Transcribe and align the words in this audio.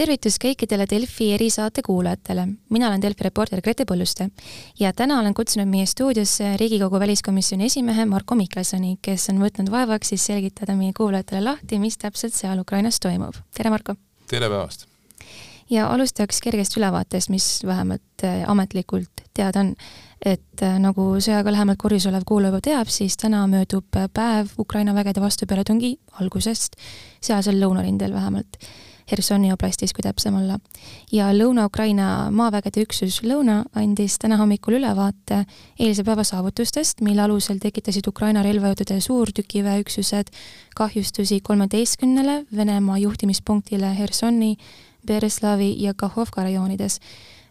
tervitus 0.00 0.38
kõikidele 0.40 0.86
Delfi 0.88 1.26
erisaate 1.34 1.82
kuulajatele. 1.84 2.46
mina 2.72 2.88
olen 2.88 3.02
Delfi 3.02 3.24
reporter 3.26 3.60
Grete 3.60 3.84
Põlluste 3.84 4.30
ja 4.80 4.94
täna 4.96 5.18
olen 5.20 5.34
kutsunud 5.36 5.68
meie 5.68 5.86
stuudiosse 5.86 6.54
Riigikogu 6.56 7.00
väliskomisjoni 7.02 7.66
esimehe 7.68 8.06
Marko 8.08 8.34
Mihkelsoni, 8.38 8.96
kes 9.02 9.28
on 9.32 9.42
võtnud 9.44 9.68
vaevaks 9.70 10.14
siis 10.14 10.24
selgitada 10.30 10.76
meie 10.76 10.96
kuulajatele 10.96 11.44
lahti, 11.44 11.78
mis 11.78 12.00
täpselt 12.00 12.32
seal 12.32 12.62
Ukrainas 12.64 13.00
toimub. 13.00 13.36
tere, 13.56 13.70
Marko! 13.70 13.98
tere 14.30 14.48
päevast! 14.48 14.86
ja 15.70 15.90
alustaks 15.92 16.40
kergest 16.40 16.80
ülevaatest, 16.80 17.28
mis 17.28 17.60
vähemalt 17.66 18.24
äh, 18.24 18.44
ametlikult 18.48 19.26
teada 19.36 19.66
on. 19.66 19.74
et 20.24 20.62
äh, 20.62 20.78
nagu 20.80 21.10
sõjaga 21.20 21.52
lähemalt 21.52 21.78
kursis 21.82 22.08
olev 22.08 22.24
kuulaja 22.24 22.54
juba 22.54 22.64
teab, 22.64 22.88
siis 22.88 23.20
täna 23.20 23.44
möödub 23.46 24.00
päev 24.14 24.56
Ukraina 24.58 24.94
vägede 24.94 25.20
vastupealetungi 25.20 25.98
algusest, 26.22 26.80
sealsel 27.20 27.60
lõunarindel 27.60 28.16
vähemalt 28.16 28.64
Hersoni 29.10 29.52
oblastis, 29.52 29.92
kui 29.92 30.04
täpsem 30.06 30.36
olla. 30.38 30.58
ja 31.12 31.30
Lõuna-Ukraina 31.34 32.30
maavägede 32.30 32.84
üksus 32.86 33.20
Lõuna 33.22 33.64
andis 33.74 34.18
täna 34.18 34.36
hommikul 34.38 34.78
ülevaate 34.78 35.44
eilse 35.78 36.04
päeva 36.04 36.24
saavutustest, 36.24 37.00
mille 37.00 37.22
alusel 37.22 37.58
tekitasid 37.58 38.06
Ukraina 38.06 38.42
relvajõudude 38.42 39.00
suurtükiväeüksused 39.00 40.30
kahjustusi 40.76 41.40
kolmeteistkümnele 41.40 42.44
Venemaa 42.56 42.98
juhtimispunktile 42.98 43.94
Hersoni, 43.98 44.56
Bereslavi 45.06 45.74
ja 45.82 45.94
Kahovka 45.94 46.42
rajoonides 46.42 47.00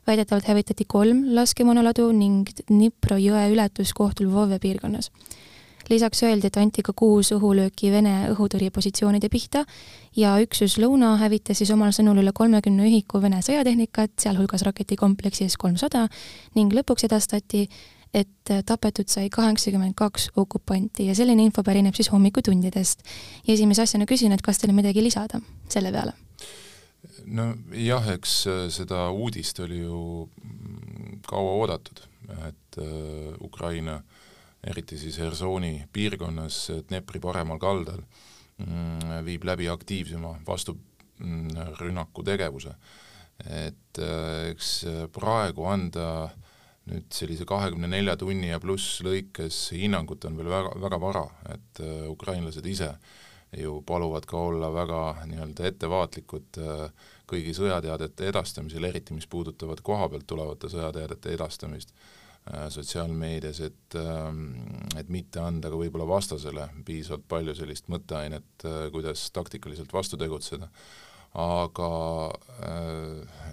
väidetavalt 0.07 0.47
hävitati 0.47 0.85
kolm 0.87 1.23
laskemoonaladu 1.35 2.11
ning 2.11 2.49
Dnipro 2.67 3.17
jõe 3.17 3.49
ületuskoht 3.53 4.23
Lvove 4.23 4.59
piirkonnas 4.59 5.11
lisaks 5.89 6.23
öeldi, 6.23 6.49
et 6.49 6.57
anti 6.57 6.83
ka 6.85 6.93
kuus 6.97 7.31
õhulööki 7.35 7.91
Vene 7.93 8.29
õhutõrjepositsioonide 8.33 9.29
pihta 9.31 9.63
ja 10.17 10.35
üksus 10.43 10.77
Lõuna 10.81 11.15
hävitas 11.21 11.61
siis 11.61 11.71
omal 11.73 11.93
sõnul 11.95 12.21
üle 12.21 12.33
kolmekümne 12.35 12.87
ühiku 12.89 13.21
Vene 13.21 13.41
sõjatehnikat, 13.45 14.15
sealhulgas 14.21 14.65
raketikompleksi 14.67 15.49
S-kolmsada 15.49 16.07
ning 16.57 16.73
lõpuks 16.75 17.07
edastati, 17.09 17.65
et 18.13 18.53
tapetud 18.65 19.09
sai 19.09 19.29
kaheksakümmend 19.33 19.93
kaks 19.97 20.31
okupanti 20.39 21.05
ja 21.09 21.15
selline 21.17 21.45
info 21.45 21.63
pärineb 21.65 21.97
siis 21.97 22.09
hommikutundidest. 22.13 23.03
ja 23.47 23.53
esimese 23.53 23.85
asjana 23.85 24.05
küsin, 24.09 24.33
et 24.33 24.41
kas 24.41 24.57
teil 24.57 24.73
on 24.73 24.79
midagi 24.81 25.03
lisada 25.03 25.41
selle 25.69 25.91
peale? 25.93 26.13
nojah, 27.25 28.09
eks 28.15 28.39
äh, 28.47 28.63
seda 28.73 29.09
uudist 29.13 29.59
oli 29.61 29.83
ju 29.83 30.29
kaua 31.29 31.51
oodatud, 31.61 32.01
et 32.47 32.79
äh, 32.81 33.35
Ukraina 33.45 33.99
äh, 33.99 34.18
eriti 34.63 34.97
siis 34.97 35.19
Hersoni 35.19 35.87
piirkonnas 35.93 36.71
Dnepri 36.89 37.21
paremal 37.23 37.59
kaldal, 37.59 38.01
mm, 38.57 39.21
viib 39.25 39.47
läbi 39.47 39.69
aktiivsema 39.69 40.35
vasturünnaku 40.47 42.23
tegevuse. 42.23 42.75
et 43.39 43.99
äh, 44.03 44.49
eks 44.51 44.83
praegu 45.15 45.63
anda 45.63 46.29
nüüd 46.89 47.07
sellise 47.13 47.45
kahekümne 47.47 47.87
nelja 47.87 48.17
tunni 48.19 48.49
ja 48.49 48.59
pluss 48.59 48.99
lõikes 49.05 49.69
hinnangut 49.77 50.25
on 50.27 50.35
veel 50.35 50.49
väga, 50.51 50.73
väga 50.81 50.99
vara, 50.99 51.23
et 51.53 51.79
äh, 51.79 52.09
ukrainlased 52.11 52.65
ise 52.67 52.93
ju 53.57 53.79
paluvad 53.81 54.27
ka 54.29 54.37
olla 54.49 54.69
väga 54.73 55.01
nii-öelda 55.29 55.69
ettevaatlikud 55.71 56.59
äh, 56.61 57.07
kõigi 57.29 57.53
sõjateadete 57.57 58.27
edastamisel, 58.29 58.85
eriti 58.89 59.15
mis 59.15 59.27
puudutavad 59.29 59.81
koha 59.85 60.09
pealt 60.09 60.27
tulevate 60.27 60.69
sõjateadete 60.69 61.33
edastamist 61.37 61.93
sotsiaalmeedias, 62.69 63.59
et, 63.61 63.95
ähm, 63.95 64.53
et 64.97 65.09
mitte 65.09 65.41
anda 65.43 65.69
ka 65.69 65.77
võib-olla 65.77 66.07
vastasele 66.09 66.69
piisavalt 66.85 67.27
palju 67.29 67.55
sellist 67.57 67.89
mõtteainet, 67.91 68.65
äh, 68.65 68.87
kuidas 68.93 69.27
taktikaliselt 69.35 69.93
vastu 69.93 70.17
tegutseda, 70.17 70.69
aga 71.39 71.91
äh, 72.65 73.45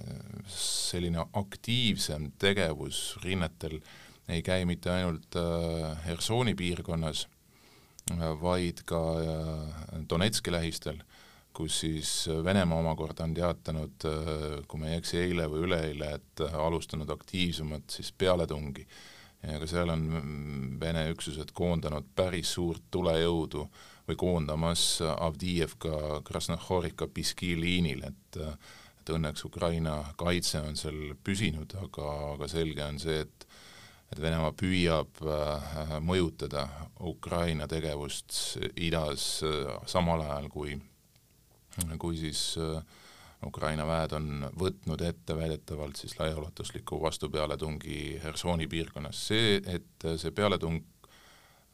selline 0.48 1.26
aktiivsem 1.36 2.30
tegevus 2.40 3.18
rinnetel 3.24 3.80
ei 4.32 4.42
käi 4.42 4.64
mitte 4.66 4.90
ainult 4.90 5.36
Hersoni 6.02 6.56
piirkonnas, 6.58 7.28
vaid 8.40 8.80
ka 8.86 8.98
Donetski 10.10 10.50
lähistel 10.50 10.98
kus 11.56 11.80
siis 11.80 12.10
Venemaa 12.44 12.78
omakorda 12.82 13.24
on 13.24 13.34
teatanud, 13.34 14.06
kui 14.68 14.80
ma 14.80 14.90
ei 14.90 15.00
eksi, 15.00 15.18
eile 15.24 15.46
või 15.48 15.64
üleeile, 15.64 16.10
et 16.18 16.42
alustanud 16.52 17.10
aktiivsemat 17.10 17.96
siis 17.98 18.12
pealetungi. 18.12 18.86
ja 19.42 19.58
ka 19.62 19.66
seal 19.70 19.92
on 19.92 20.06
Vene 20.80 21.06
üksused 21.12 21.52
koondanud 21.54 22.08
päris 22.16 22.52
suurt 22.56 22.82
tulejõudu 22.90 23.66
või 24.08 24.16
koondamas 24.16 25.00
Avdiivka, 25.02 26.22
Krasnahorika, 26.24 27.06
Piski 27.06 27.54
liinil, 27.60 28.04
et 28.04 28.42
et 29.06 29.12
õnneks 29.14 29.44
Ukraina 29.46 30.00
kaitse 30.18 30.58
on 30.58 30.74
seal 30.74 31.14
püsinud, 31.22 31.76
aga, 31.78 32.06
aga 32.34 32.48
selge 32.50 32.82
on 32.84 32.98
see, 32.98 33.20
et 33.22 33.46
et 34.12 34.20
Venemaa 34.22 34.52
püüab 34.54 35.18
äh, 35.26 35.96
mõjutada 36.04 36.66
Ukraina 37.02 37.66
tegevust 37.70 38.58
idas 38.78 39.42
äh, 39.42 39.72
samal 39.90 40.22
ajal, 40.22 40.46
kui 40.52 40.76
kui 41.98 42.16
siis 42.16 42.54
äh, 42.60 42.82
Ukraina 43.44 43.84
väed 43.86 44.14
on 44.16 44.46
võtnud 44.58 45.02
ette 45.04 45.36
väidetavalt 45.36 45.98
siis 46.00 46.16
laiaulatusliku 46.18 46.98
vastupealetungi 47.02 48.20
Hersoni 48.22 48.68
piirkonnas. 48.68 49.26
see, 49.28 49.60
et 49.66 50.06
see 50.16 50.32
pealetung 50.32 50.80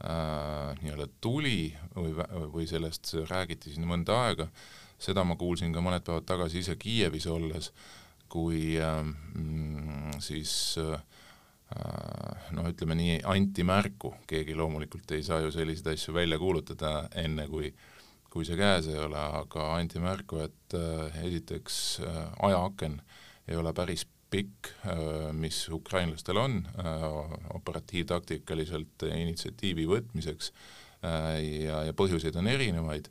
äh, 0.02 0.72
nii-öelda 0.82 1.08
tuli 1.20 1.72
või, 1.94 2.14
või 2.56 2.66
sellest 2.68 3.14
räägiti 3.30 3.72
siin 3.72 3.86
mõnda 3.88 4.18
aega, 4.26 4.48
seda 4.98 5.24
ma 5.24 5.36
kuulsin 5.38 5.72
ka 5.74 5.84
mõned 5.84 6.04
päevad 6.06 6.26
tagasi 6.26 6.64
ise 6.64 6.76
Kiievis 6.76 7.26
olles, 7.30 7.70
kui 8.32 8.76
äh, 8.82 9.00
siis 10.19 10.52
äh, 10.82 10.98
noh, 12.52 12.69
ütleme 12.69 12.98
nii, 12.98 13.22
anti 13.30 13.64
märku, 13.64 14.16
keegi 14.26 14.58
loomulikult 14.58 15.14
ei 15.14 15.22
saa 15.24 15.40
ju 15.40 15.54
selliseid 15.54 15.94
asju 15.94 16.14
välja 16.19 16.42
kuulutada, 16.42 17.06
enne 17.22 17.46
kui 17.48 17.70
äh, 17.70 17.88
kui 18.32 18.47
see 18.48 18.56
käes 18.56 18.88
ei 18.88 18.97
ole, 19.00 19.20
aga 19.43 19.69
anti 19.76 20.00
märku, 20.00 20.41
et 20.47 20.76
äh, 20.78 21.19
esiteks 21.26 21.76
äh, 22.00 22.22
ajaaken 22.48 22.97
ei 23.50 23.59
ole 23.60 23.75
päris 23.76 24.06
pikk, 24.32 24.70
äh, 24.88 25.28
mis 25.37 25.66
ukrainlastel 25.69 26.41
on 26.41 26.62
operatiivtaktikaliselt 27.53 29.04
initsiatiivi 29.10 29.84
võtmiseks 29.91 30.53
ja, 31.03 31.81
ja 31.88 31.93
põhjuseid 31.98 32.37
on 32.38 32.47
erinevaid. 32.47 33.09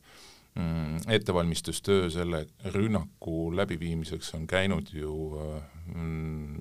Mm, 0.55 1.03
ettevalmistustöö 1.11 2.09
selle 2.11 2.45
rünnaku 2.73 3.51
läbiviimiseks 3.55 4.33
on 4.35 4.47
käinud 4.47 4.89
ju 4.95 5.11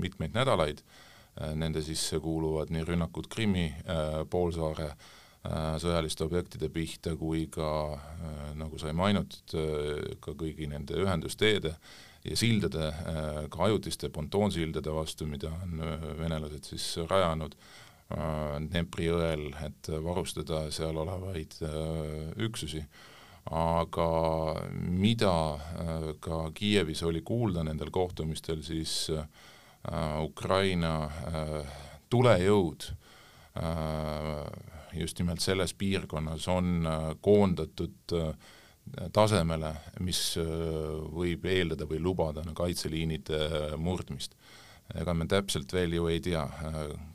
mitmeid 0.02 0.34
nädalaid, 0.34 0.82
nende 1.58 1.82
sisse 1.86 2.18
kuuluvad 2.22 2.70
nii 2.74 2.84
rünnakud 2.86 3.30
Krimmi 3.30 3.68
poolsaare 4.30 4.90
Äh, 4.90 5.19
sõjaliste 5.40 6.24
objektide 6.26 6.68
pihta 6.68 7.14
kui 7.16 7.46
ka 7.52 7.68
äh, 7.96 8.40
nagu 8.60 8.78
sai 8.78 8.92
mainitud, 8.92 9.54
äh, 9.56 10.16
ka 10.20 10.34
kõigi 10.36 10.68
nende 10.68 10.98
ühendusteede 11.00 11.74
ja 12.20 12.36
sildade, 12.36 12.90
ka 13.48 13.62
ajutiste 13.64 14.10
pontoonsildade 14.12 14.92
vastu, 14.92 15.24
mida 15.24 15.48
on 15.48 15.78
venelased 16.18 16.66
siis 16.68 16.98
rajanud 17.08 17.54
Dnepri 18.10 19.06
jõel, 19.06 19.46
et 19.64 19.88
varustada 20.04 20.66
seal 20.74 20.98
olevaid 21.00 21.54
üksusi. 22.44 22.82
aga 23.46 24.08
mida 24.76 25.32
ka 26.20 26.50
Kiievis 26.52 27.02
oli 27.02 27.22
kuulda 27.22 27.62
nendel 27.64 27.90
kohtumistel, 27.90 28.60
siis 28.62 29.08
Ukraina 30.20 30.92
tulejõud 32.10 32.90
just 34.94 35.18
nimelt 35.18 35.40
selles 35.40 35.74
piirkonnas 35.74 36.48
on 36.48 36.86
äh, 36.86 37.04
koondatud 37.20 38.14
äh, 38.16 38.34
tasemele, 39.12 39.74
mis 40.00 40.22
äh, 40.40 40.46
võib 41.14 41.46
eeldada 41.46 41.86
või 41.88 42.00
lubada 42.02 42.44
no, 42.46 42.54
kaitseliinide 42.58 43.76
murdmist. 43.78 44.36
ega 44.94 45.14
me 45.14 45.26
täpselt 45.30 45.72
veel 45.72 45.92
ju 45.94 46.08
ei 46.10 46.18
tea, 46.20 46.42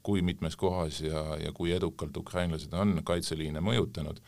kui 0.04 0.22
mitmes 0.24 0.56
kohas 0.56 1.01
ja, 1.04 1.36
ja 1.42 1.51
kui 1.51 1.74
edukalt 1.75 2.18
ukrainlased 2.18 2.74
on 2.74 3.01
kaitseliine 3.04 3.60
mõjutanud, 3.60 4.21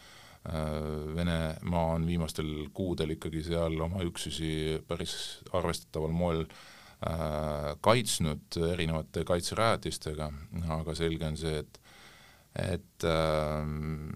Venemaa 1.15 1.93
on 1.97 2.05
viimastel 2.07 2.69
kuudel 2.73 3.09
ikkagi 3.17 3.41
seal 3.43 3.73
oma 3.83 3.99
üksusi 4.03 4.77
päris 4.87 5.15
arvestataval 5.51 6.13
moel 6.15 6.45
kaitsnud 7.83 8.59
erinevate 8.69 9.25
kaitserajatistega, 9.27 10.29
aga 10.77 10.95
selge 10.95 11.27
on 11.27 11.35
see, 11.39 11.65
et 11.65 11.81
et 12.57 13.05
ähm, 13.05 14.07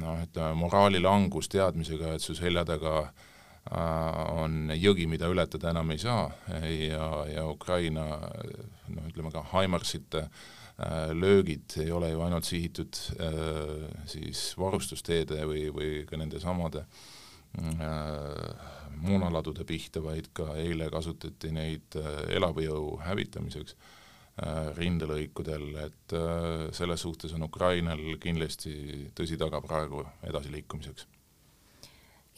noh, 0.00 0.22
ütleme 0.24 0.54
moraalilangus 0.60 1.50
teadmisega, 1.50 2.14
et 2.14 2.24
su 2.24 2.36
selja 2.38 2.64
taga 2.68 2.94
äh, 3.02 4.20
on 4.40 4.72
jõgi, 4.76 5.08
mida 5.10 5.30
ületada 5.30 5.72
enam 5.74 5.90
ei 5.94 6.00
saa 6.02 6.28
ja, 6.64 7.10
ja 7.30 7.46
Ukraina 7.50 8.06
noh, 8.16 9.06
ütleme 9.10 9.32
ka 9.34 9.44
Haimarsite 9.52 10.26
äh, 10.26 11.12
löögid 11.16 11.78
ei 11.82 11.92
ole 11.94 12.12
ju 12.12 12.24
ainult 12.26 12.48
sihitud 12.48 13.00
äh, 13.18 13.88
siis 14.10 14.50
varustusteede 14.60 15.42
või, 15.48 15.68
või 15.74 16.04
ka 16.08 16.20
nende 16.20 16.42
samade 16.42 16.86
moonaladude 19.00 19.64
pihta, 19.66 19.98
vaid 20.04 20.28
ka 20.38 20.52
eile 20.54 20.86
kasutati 20.86 21.48
neid 21.50 21.96
elavjõu 22.30 23.00
hävitamiseks 23.02 23.74
rindelõikudel, 24.76 25.66
et 25.84 26.14
selles 26.72 27.02
suhtes 27.04 27.34
on 27.36 27.44
Ukrainal 27.44 28.00
kindlasti 28.22 29.10
tõsi 29.16 29.36
taga 29.40 29.60
praegu 29.60 30.04
edasiliikumiseks 30.24 31.08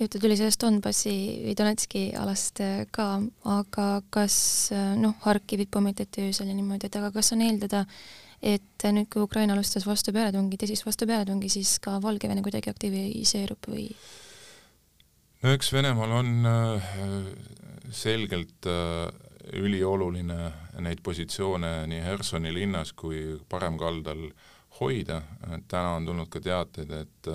juttu 0.03 0.19
tuli 0.19 0.37
sellest 0.37 0.63
Donbassi 0.63 1.15
või 1.45 1.55
Donetski 1.59 2.03
alast 2.19 2.61
äh, 2.65 2.85
ka, 2.95 3.07
aga 3.49 3.87
kas 4.13 4.35
äh, 4.75 4.93
noh, 4.99 5.15
Harkivit 5.27 5.71
pommitati 5.73 6.27
öösel 6.29 6.51
ja 6.51 6.57
niimoodi, 6.57 6.89
et 6.89 6.99
aga 6.99 7.13
kas 7.15 7.33
on 7.37 7.45
eeldada, 7.45 7.85
et 8.43 8.87
nüüd, 8.89 9.09
kui 9.13 9.23
Ukraina 9.23 9.55
alustas 9.55 9.87
vastupealetungi, 9.87 10.59
tõsist 10.61 10.87
vastupealetungi, 10.87 11.51
siis 11.53 11.77
ka 11.83 11.99
Valgevene 12.03 12.43
kuidagi 12.45 12.73
aktiviseerub 12.73 13.71
või? 13.71 13.91
no 15.43 15.53
eks 15.55 15.73
Venemaal 15.75 16.17
on 16.23 16.33
äh, 16.49 16.89
selgelt 17.93 18.71
ülioluline 19.53 20.39
neid 20.85 21.03
positsioone 21.03 21.87
nii 21.91 22.01
Hersoni 22.05 22.53
linnas 22.55 22.93
kui 22.93 23.39
paremkaldal 23.49 24.29
hoida, 24.81 25.21
täna 25.69 25.97
on 25.99 26.07
tulnud 26.07 26.31
ka 26.33 26.41
teateid, 26.41 26.91
et 26.91 27.31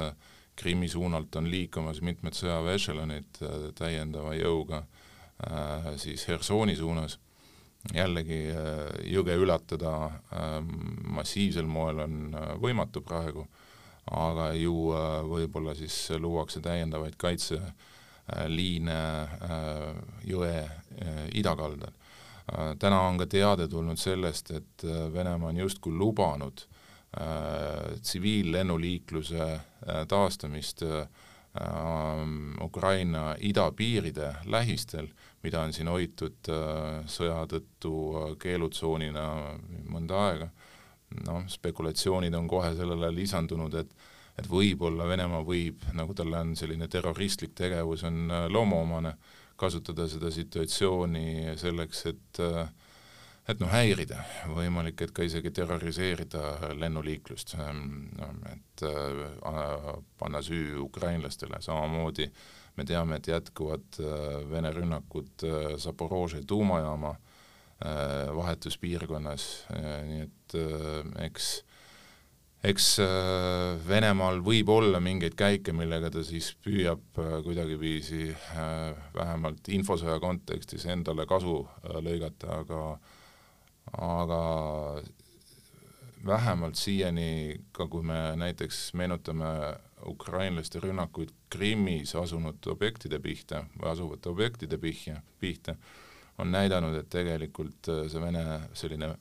Krimmi 0.58 0.88
suunalt 0.90 1.36
on 1.38 1.52
liikumas 1.52 2.02
mitmed 2.02 2.34
sõjaväeešelonid 2.34 3.42
äh, 3.46 3.50
täiendava 3.78 4.34
jõuga 4.34 4.82
äh, 4.82 5.92
siis 6.02 6.26
Hersoni 6.28 6.76
suunas, 6.76 7.20
jällegi 7.94 8.40
äh, 8.50 8.58
jõge 9.06 9.36
ületada 9.38 9.92
ähm, 10.34 10.72
massiivsel 11.14 11.70
moel 11.70 12.02
on 12.08 12.34
võimatu 12.64 13.06
praegu, 13.06 13.46
aga 14.18 14.50
ju 14.58 14.74
võib-olla 15.30 15.76
siis 15.78 16.10
luuakse 16.18 16.62
täiendavaid 16.64 17.16
kaitseliine 17.22 18.98
jõe 20.26 20.54
idakaldal. 21.36 21.92
Täna 22.80 23.02
on 23.10 23.18
ka 23.20 23.26
teade 23.28 23.68
tulnud 23.68 24.00
sellest, 24.00 24.52
et 24.52 24.84
Venemaa 25.14 25.50
on 25.50 25.58
justkui 25.58 25.92
lubanud 25.92 26.62
äh, 26.64 26.78
Äh, 27.22 28.00
tsiviillennuliikluse 28.02 29.54
äh, 29.54 30.08
taastamist 30.08 30.84
äh, 30.84 31.08
Ukraina 32.62 33.36
idapiiride 33.40 34.36
lähistel, 34.46 35.08
mida 35.44 35.62
on 35.62 35.74
siin 35.74 35.88
hoitud 35.90 36.50
sõja 37.10 37.40
tõttu 37.50 37.94
keelutsoonina 38.38 39.24
mõnda 39.90 40.20
aega, 40.28 40.50
noh, 41.26 41.48
spekulatsioonid 41.50 42.36
on 42.38 42.52
kohe 42.52 42.76
sellele 42.78 43.10
lisandunud, 43.16 43.80
et 43.82 43.98
et 44.38 44.46
võib-olla 44.52 45.08
Venemaa 45.10 45.42
võib, 45.42 45.82
nagu 45.98 46.14
talle 46.14 46.38
on 46.38 46.54
selline 46.56 46.86
terroristlik 46.88 47.56
tegevus, 47.58 48.04
on 48.06 48.30
loomuomane, 48.54 49.16
kasutada 49.58 50.08
seda 50.10 50.32
situatsiooni 50.34 51.56
selleks, 51.60 52.06
et 52.12 52.44
äh, 52.44 52.68
et 53.48 53.62
noh, 53.64 53.70
häirida, 53.72 54.20
võimalik, 54.52 55.00
et 55.06 55.14
ka 55.16 55.24
isegi 55.24 55.54
terroriseerida 55.56 56.74
lennuliiklust, 56.76 57.54
no 57.56 58.28
et 58.52 58.84
äh, 58.84 59.86
panna 60.20 60.42
süü 60.44 60.76
ukrainlastele, 60.84 61.62
samamoodi 61.64 62.28
me 62.76 62.86
teame, 62.86 63.22
et 63.22 63.30
jätkuvad 63.32 64.02
äh, 64.04 64.44
Vene 64.52 64.74
rünnakud 64.76 65.48
Zaporožje 65.80 66.44
tuumajaama 66.48 67.16
vahetuspiirkonnas. 68.34 69.44
Nii 70.10 70.24
et 70.24 70.54
eks 71.28 71.50
eks 72.66 72.88
äh, 73.04 73.78
Venemaal 73.88 74.42
võib 74.46 74.70
olla 74.74 75.02
mingeid 75.04 75.36
käike, 75.38 75.74
millega 75.78 76.10
ta 76.14 76.24
siis 76.26 76.50
püüab 76.64 77.20
äh, 77.22 77.38
kuidagiviisi 77.46 78.32
äh, 78.32 78.98
vähemalt 79.14 79.70
infosõja 79.70 80.18
kontekstis 80.24 80.88
endale 80.90 81.28
kasu 81.30 81.60
lõigata, 82.02 82.62
aga 82.64 82.82
aga 84.04 84.42
vähemalt 86.28 86.76
siiani, 86.76 87.62
ka 87.72 87.88
kui 87.88 88.04
me 88.04 88.34
näiteks 88.36 88.90
meenutame 89.00 89.52
ukrainlaste 90.10 90.82
rünnakuid 90.84 91.32
Krimmis 91.50 92.12
asunud 92.20 92.68
objektide 92.68 93.22
pihta 93.24 93.64
või 93.78 93.94
asuvate 93.94 94.30
objektide 94.34 94.78
pihja, 94.82 95.22
pihta, 95.40 95.78
on 96.38 96.52
näidanud, 96.52 96.98
et 97.00 97.08
tegelikult 97.10 97.88
see 98.12 98.22
Vene 98.22 98.44
selline 98.78 99.14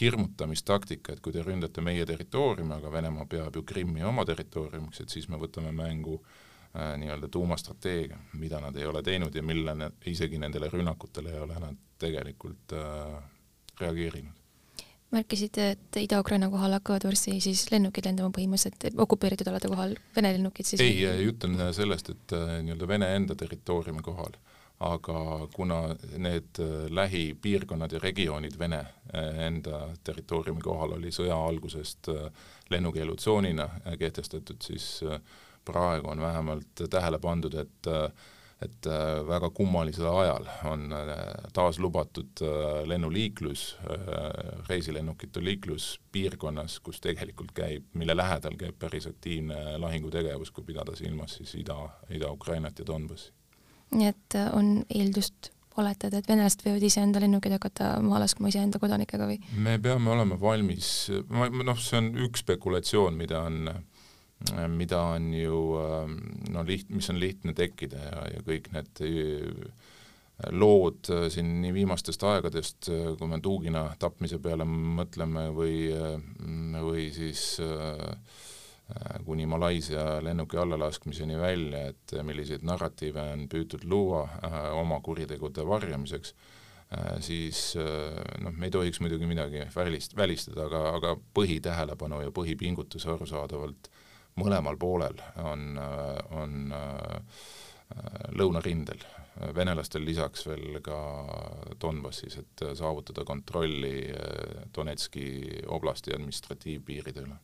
hirmutamistaktika, 0.00 1.12
et 1.12 1.20
kui 1.20 1.32
te 1.34 1.42
ründate 1.44 1.84
meie 1.84 2.04
territooriumi, 2.08 2.74
aga 2.78 2.92
Venemaa 2.92 3.26
peab 3.28 3.56
ju 3.56 3.62
Krimmi 3.68 4.04
oma 4.08 4.24
territooriumiks, 4.28 5.02
et 5.04 5.12
siis 5.12 5.28
me 5.28 5.40
võtame 5.40 5.72
mängu 5.76 6.16
äh, 6.18 6.94
nii-öelda 7.00 7.28
tuumastrateegia, 7.28 8.18
mida 8.40 8.60
nad 8.60 8.76
ei 8.76 8.86
ole 8.88 9.02
teinud 9.04 9.34
ja 9.34 9.42
mille 9.44 9.74
isegi 10.08 10.40
nendele 10.40 10.70
rünnakutele 10.72 11.34
ei 11.34 11.42
ole 11.44 11.58
nad 11.60 11.82
tegelikult 12.00 12.72
äh, 12.78 13.18
reageerinud. 13.80 14.38
märkisite, 15.12 15.70
et 15.74 15.96
Ida-Ukraina 16.00 16.48
kohal 16.48 16.72
hakkavad 16.72 17.04
varsti 17.04 17.36
siis 17.44 17.66
lennukid 17.70 18.06
lendama 18.08 18.32
põhimõtteliselt 18.32 18.96
okupeeritud 19.04 19.50
alade 19.50 19.68
kohal, 19.68 19.92
Vene 20.16 20.32
lennukid 20.38 20.70
siis? 20.70 20.80
ei, 20.80 21.04
jutt 21.26 21.44
on 21.44 21.60
sellest, 21.76 22.08
et 22.16 22.36
äh, 22.38 22.56
nii-öelda 22.64 22.88
Vene 22.88 23.12
enda 23.18 23.36
territooriumi 23.36 24.00
kohal, 24.02 24.40
aga 24.82 25.48
kuna 25.54 25.80
need 26.18 26.58
äh, 26.60 26.90
lähipiirkonnad 26.90 27.92
ja 27.92 28.00
regioonid 28.02 28.58
Vene 28.58 28.80
äh, 28.80 29.46
enda 29.46 29.88
territooriumi 30.04 30.60
kohal 30.60 30.96
oli 30.98 31.12
sõja 31.14 31.38
algusest 31.48 32.10
lennukeelutsoonina 32.70 33.68
kehtestatud, 33.98 34.62
siis 34.64 35.02
praegu 35.64 36.10
on 36.10 36.20
vähemalt 36.20 36.86
tähele 36.90 37.18
pandud, 37.18 37.54
et 37.54 37.90
et 38.62 38.86
äh, 38.86 39.20
väga 39.26 39.50
kummalisel 39.50 40.06
ajal 40.06 40.46
on 40.70 40.92
äh, 40.94 41.10
taas 41.54 41.78
lubatud 41.82 42.42
äh, 42.42 42.82
lennuliiklus, 42.88 43.76
reisilennukite 44.68 45.42
liiklus 45.44 46.00
piirkonnas, 46.12 46.78
kus 46.80 47.00
tegelikult 47.02 47.52
käib, 47.56 47.88
mille 47.98 48.16
lähedal 48.16 48.56
käib 48.60 48.78
päris 48.78 49.08
aktiivne 49.10 49.78
lahingutegevus, 49.82 50.50
kui 50.50 50.64
pidada 50.64 50.96
silmas 50.96 51.38
siis 51.40 51.54
Ida, 51.58 51.78
Ida-Ukrainat 52.10 52.78
ja 52.78 52.86
Donbassi. 52.86 53.32
Nii 53.92 54.08
et 54.10 54.38
on 54.52 54.74
eeldust 54.88 55.52
oletada, 55.80 56.18
et 56.20 56.28
venelased 56.28 56.64
võivad 56.66 56.84
iseenda 56.84 57.20
lennukeid 57.22 57.54
hakata 57.56 57.94
maha 58.04 58.24
laskma 58.26 58.50
iseenda 58.52 58.80
kodanikega 58.82 59.28
või? 59.30 59.38
me 59.56 59.78
peame 59.82 60.12
olema 60.12 60.36
valmis, 60.40 61.10
noh, 61.30 61.80
see 61.80 62.00
on 62.00 62.12
üks 62.26 62.44
spekulatsioon, 62.44 63.16
mida 63.16 63.40
on 63.46 63.70
äh, 63.72 63.80
mida 64.68 65.00
on 65.02 65.34
ju 65.34 65.78
ähm, 65.78 66.18
no 66.50 66.62
liht-, 66.66 66.90
mis 66.90 67.10
on 67.10 67.20
lihtne 67.20 67.54
tekkida 67.54 67.98
ja, 67.98 68.22
ja 68.34 68.44
kõik 68.46 68.70
need 68.74 69.02
äh, 69.06 69.90
lood 70.50 71.10
äh, 71.12 71.26
siin 71.32 71.60
nii 71.62 71.74
viimastest 71.76 72.24
aegadest, 72.26 72.90
äh, 72.90 73.12
kui 73.18 73.30
me 73.30 73.40
Tuugina 73.44 73.86
tapmise 74.02 74.40
peale 74.42 74.66
mõtleme 74.66 75.48
või, 75.54 75.76
või 76.82 77.08
siis 77.14 77.60
kuni 79.24 79.46
Malaisia 79.46 80.18
lennuki 80.24 80.58
allalaskmiseni 80.60 81.38
välja, 81.40 81.86
et 81.92 82.14
milliseid 82.22 82.64
narratiive 82.66 83.22
on 83.34 83.46
püütud 83.48 83.86
luua 83.88 84.26
oma 84.76 84.98
kuritegude 85.00 85.64
varjamiseks, 85.66 86.34
siis 87.24 87.60
noh, 88.42 88.52
me 88.52 88.68
ei 88.68 88.74
tohiks 88.74 89.00
muidugi 89.00 89.28
midagi 89.30 89.64
välist, 89.76 90.16
välistada, 90.16 90.66
aga, 90.66 90.82
aga 90.98 91.14
põhitähelepanu 91.38 92.20
ja 92.20 92.34
põhipingutus 92.36 93.06
arusaadavalt 93.08 93.88
mõlemal 94.40 94.78
poolel 94.80 95.18
on, 95.44 95.76
on 96.32 96.74
äh, 96.76 97.40
lõunarindel, 98.38 99.04
venelastel 99.56 100.04
lisaks 100.06 100.46
veel 100.48 100.80
ka 100.84 100.98
Donbassis, 101.80 102.38
et 102.40 102.66
saavutada 102.78 103.26
kontrolli 103.28 103.96
äh, 104.08 104.66
Donetski 104.74 105.26
oblasti 105.72 106.14
administratiivpiiride 106.16 107.26
üle 107.26 107.40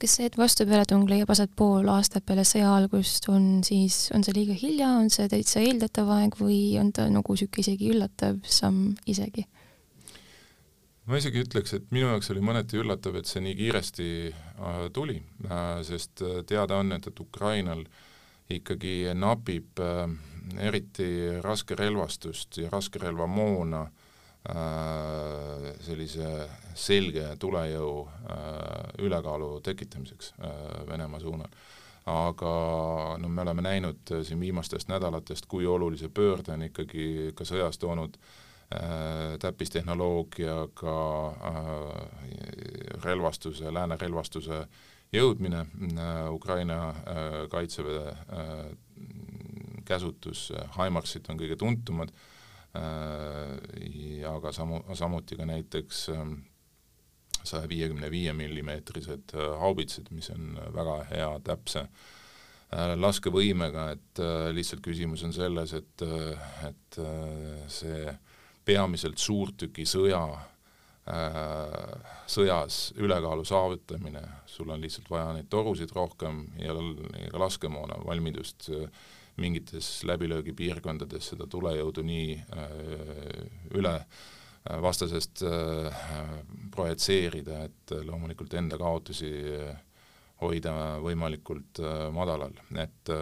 kas 0.00 0.16
see, 0.16 0.28
et 0.30 0.36
vastupealetung 0.40 1.04
leiab 1.10 1.30
aset 1.34 1.52
pool 1.56 1.88
aastat 1.92 2.24
peale 2.26 2.44
sõja 2.48 2.72
algust, 2.72 3.28
on 3.32 3.60
siis, 3.66 4.06
on 4.16 4.24
see 4.24 4.36
liiga 4.36 4.56
hilja, 4.56 4.88
on 5.00 5.10
see 5.12 5.28
täitsa 5.28 5.62
eeldatav 5.64 6.08
aeg 6.16 6.38
või 6.40 6.60
on 6.80 6.92
ta 6.96 7.08
nagu 7.12 7.36
niisugune 7.36 7.64
isegi 7.66 7.90
üllatav 7.92 8.40
samm 8.48 8.94
isegi? 9.10 9.46
ma 11.10 11.18
isegi 11.18 11.42
ütleks, 11.42 11.74
et 11.74 11.88
minu 11.90 12.06
jaoks 12.06 12.30
oli 12.30 12.42
mõneti 12.44 12.78
üllatav, 12.78 13.16
et 13.18 13.26
see 13.26 13.42
nii 13.42 13.56
kiiresti 13.58 14.08
äh, 14.30 14.82
tuli, 14.94 15.18
äh, 15.48 15.80
sest 15.86 16.22
äh, 16.22 16.40
teada 16.46 16.78
on, 16.78 16.94
et, 16.94 17.08
et 17.10 17.22
Ukrainal 17.22 17.82
ikkagi 18.50 19.12
napib 19.14 19.78
eriti 20.58 21.06
raskerelvastust 21.44 22.56
ja 22.58 22.70
raskerelvamoona 22.72 23.84
sellise 25.84 26.28
selge 26.74 27.26
tulejõu 27.38 28.08
ülekaalu 29.04 29.50
tekitamiseks 29.60 30.32
Venemaa 30.88 31.20
suunal. 31.20 31.50
aga 32.08 32.52
no 33.20 33.28
me 33.28 33.42
oleme 33.42 33.62
näinud 33.62 34.14
siin 34.24 34.40
viimastest 34.40 34.88
nädalatest, 34.88 35.46
kui 35.46 35.66
olulise 35.66 36.08
pöörde 36.08 36.52
on 36.52 36.62
ikkagi 36.70 37.32
ka 37.36 37.44
sõjas 37.44 37.76
toonud 37.78 38.16
äh, 38.16 38.30
Äh, 38.74 39.38
täppistehnoloogiaga 39.42 40.92
äh, 41.28 43.02
relvastuse, 43.02 43.72
lääne 43.74 43.96
relvastuse 43.98 44.60
jõudmine, 45.10 45.64
Ukraina 46.30 46.76
kaitseväe 47.50 48.12
käsutus, 49.84 50.52
Himarsid 50.76 51.26
on 51.32 51.40
kõige 51.40 51.58
tuntumad, 51.58 52.14
aga 54.30 54.52
samu, 54.54 54.82
samuti 54.94 55.36
ka 55.36 55.46
näiteks 55.48 56.04
saja 57.42 57.68
viiekümne 57.68 58.10
viie 58.12 58.32
millimeetrised 58.36 59.34
haubitsid, 59.58 60.10
mis 60.14 60.30
on 60.30 60.54
väga 60.74 60.96
hea 61.10 61.30
täpse 61.46 61.86
laskevõimega, 63.00 63.88
et 63.96 64.20
lihtsalt 64.54 64.84
küsimus 64.84 65.24
on 65.26 65.32
selles, 65.34 65.72
et, 65.74 66.04
et 66.68 67.00
see 67.72 68.12
peamiselt 68.68 69.18
suurtükisõja 69.18 70.22
sõjas 72.30 72.92
ülekaalu 73.00 73.44
saavutamine, 73.44 74.22
sul 74.46 74.70
on 74.70 74.80
lihtsalt 74.80 75.10
vaja 75.10 75.32
neid 75.34 75.48
torusid 75.50 75.90
rohkem 75.96 76.44
ja, 76.60 76.74
ja 76.74 77.30
ka 77.32 77.40
laskemoona 77.42 77.98
valmidust 78.06 78.70
mingites 79.40 79.88
läbilöögipiirkondades 80.08 81.32
seda 81.32 81.46
tulejõudu 81.50 82.04
nii 82.06 82.36
üle 83.78 83.94
vastasest 84.84 85.40
projitseerida, 86.74 87.62
et 87.64 87.94
loomulikult 88.04 88.54
enda 88.60 88.76
kaotusi 88.80 89.30
hoida 90.42 90.74
võimalikult 91.00 91.80
madalal, 92.12 92.52
et 92.76 93.12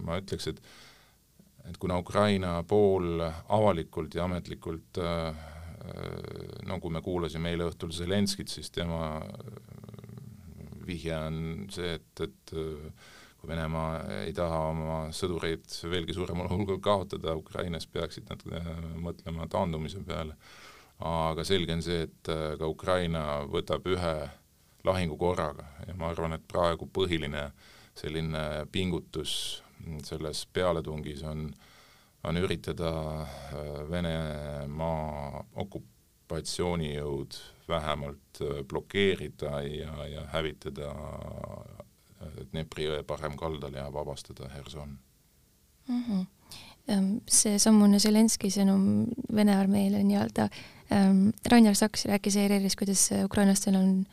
ma 0.00 0.16
ütleks, 0.22 0.48
et 0.54 0.62
et 1.68 1.76
kuna 1.76 1.98
Ukraina 2.00 2.54
pool 2.64 3.20
avalikult 3.20 4.14
ja 4.16 4.24
ametlikult 4.24 4.98
äh, 5.04 5.40
nagu 6.68 6.92
me 6.92 7.02
kuulasime 7.04 7.52
eile 7.52 7.68
õhtul 7.70 7.92
Zelenskit, 7.94 8.50
siis 8.52 8.70
tema 8.74 9.20
vihje 10.86 11.16
on 11.16 11.40
see, 11.72 11.96
et, 11.98 12.24
et 12.26 12.54
kui 13.40 13.48
Venemaa 13.48 14.02
ei 14.26 14.32
taha 14.36 14.58
oma 14.68 14.96
sõdureid 15.16 15.64
veelgi 15.90 16.16
suuremal 16.16 16.50
hulgal 16.52 16.80
kaotada 16.84 17.34
Ukrainas, 17.38 17.86
peaksid 17.88 18.28
nad 18.28 18.44
mõtlema 19.00 19.48
taandumise 19.48 20.02
peale. 20.06 20.36
aga 21.00 21.44
selge 21.48 21.72
on 21.72 21.82
see, 21.82 22.02
et 22.04 22.28
ka 22.60 22.68
Ukraina 22.68 23.46
võtab 23.48 23.86
ühe 23.88 24.14
lahingu 24.84 25.16
korraga 25.16 25.64
ja 25.86 25.94
ma 25.96 26.10
arvan, 26.12 26.36
et 26.36 26.44
praegu 26.48 26.88
põhiline 26.92 27.50
selline 27.96 28.66
pingutus 28.72 29.62
selles 30.04 30.44
pealetungis 30.52 31.22
on, 31.24 31.46
on 32.24 32.36
üritada 32.36 32.92
Venemaa 33.88 35.44
okupatsioonijõud 35.64 37.40
vähemalt 37.70 38.42
äh, 38.42 38.60
blokeerida 38.68 39.62
ja, 39.62 40.06
ja 40.06 40.26
hävitada 40.34 40.90
Dnepri 42.50 42.84
jõe 42.84 43.02
parem 43.06 43.36
kaldal 43.36 43.74
ja 43.74 43.88
vabastada 43.92 44.48
Herson 44.54 44.98
mm. 45.88 46.04
-hmm 46.04 46.26
seesamune 47.30 47.98
Zelenski 48.02 48.50
sõnum 48.50 49.06
Vene 49.34 49.54
armeele 49.54 50.00
nii-öelda 50.02 50.48
ähm,, 50.92 51.28
Rainer 51.46 51.76
Saks 51.76 52.06
rääkis 52.10 52.36
ERR-is, 52.36 52.76
kuidas 52.76 53.10
ukrainlastel 53.24 53.76
on 53.78 54.06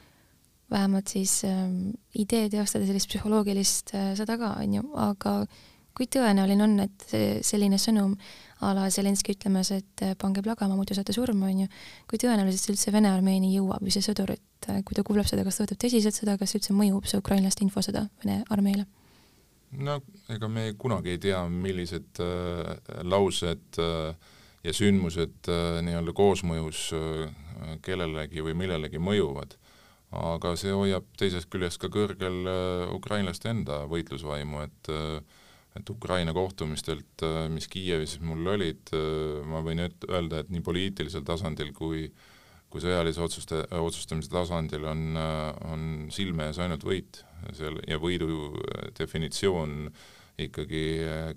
vähemalt 0.72 1.08
siis 1.08 1.44
ähm, 1.48 1.96
idee 2.16 2.50
teostada 2.50 2.86
sellist 2.86 3.10
psühholoogilist 3.10 3.94
äh, 3.96 4.12
sõda 4.20 4.38
ka, 4.40 4.54
on 4.62 4.78
ju, 4.80 4.84
aga 5.00 5.34
kui 5.98 6.06
tõenäoline 6.14 6.64
on, 6.64 6.76
et 6.86 7.08
see 7.10 7.40
selline 7.46 7.80
sõnum 7.82 8.14
a 8.62 8.72
la 8.74 8.88
Zelenski 8.94 9.36
ütlemas, 9.36 9.72
et 9.74 10.04
äh, 10.06 10.14
pange 10.18 10.42
plagama, 10.46 10.78
muidu 10.78 10.96
saate 10.98 11.14
surma, 11.14 11.50
on 11.50 11.66
ju, 11.66 11.68
kui 12.10 12.22
tõenäoliselt 12.22 12.64
see 12.64 12.74
üldse 12.74 12.94
Vene 12.94 13.12
armeeni 13.14 13.52
jõuab 13.54 13.86
või 13.86 13.94
see 13.94 14.06
sõdur, 14.06 14.34
et 14.34 14.70
äh, 14.72 14.82
kui 14.86 14.98
ta 14.98 15.06
kuuleb 15.06 15.30
seda, 15.30 15.46
kas 15.46 15.60
ta 15.60 15.68
võtab 15.68 15.82
tõsiselt 15.84 16.18
seda, 16.18 16.38
kas 16.42 16.56
üldse 16.58 16.74
mõjub 16.78 17.06
see 17.10 17.22
ukrainlaste 17.22 17.66
infosõda 17.66 18.08
Vene 18.24 18.44
armeele? 18.54 18.88
no 19.78 20.00
ega 20.32 20.48
me 20.48 20.70
kunagi 20.80 21.12
ei 21.16 21.22
tea, 21.22 21.44
millised 21.52 22.22
äh, 22.24 22.74
laused 23.04 23.82
äh, 23.84 24.34
ja 24.64 24.74
sündmused 24.74 25.50
äh, 25.52 25.80
nii-öelda 25.86 26.14
koosmõjus 26.18 26.84
äh, 26.98 27.80
kellelegi 27.86 28.46
või 28.46 28.56
millelegi 28.58 29.02
mõjuvad 29.02 29.58
aga 30.16 30.54
see 30.56 30.72
hoiab 30.72 31.08
teisest 31.20 31.50
küljest 31.52 31.82
ka 31.82 31.92
kõrgel 31.92 32.48
äh, 32.48 32.88
ukrainlaste 32.96 33.52
enda 33.52 33.84
võitlusvaimu, 33.92 34.64
et 34.64 34.92
et 35.78 35.90
Ukraina 35.90 36.34
kohtumistelt, 36.36 37.24
äh, 37.26 37.46
mis 37.54 37.70
Kiievis 37.72 38.18
mul 38.24 38.54
olid, 38.56 38.92
ma 39.48 39.62
võin 39.66 39.86
öelda, 39.86 40.42
et 40.42 40.52
nii 40.54 40.66
poliitilisel 40.66 41.26
tasandil 41.28 41.74
kui 41.78 42.10
kui 42.68 42.82
sõjalise 42.84 43.22
otsuste, 43.24 43.62
otsustamise 43.80 44.28
tasandil 44.28 44.84
on, 44.92 45.16
on 45.72 45.84
silme 46.12 46.50
ees 46.50 46.58
ainult 46.60 46.84
võit. 46.84 47.22
Seal 47.56 47.78
ja 47.88 47.96
võidu 47.96 48.28
definitsioon 48.98 49.86
ikkagi 50.44 50.82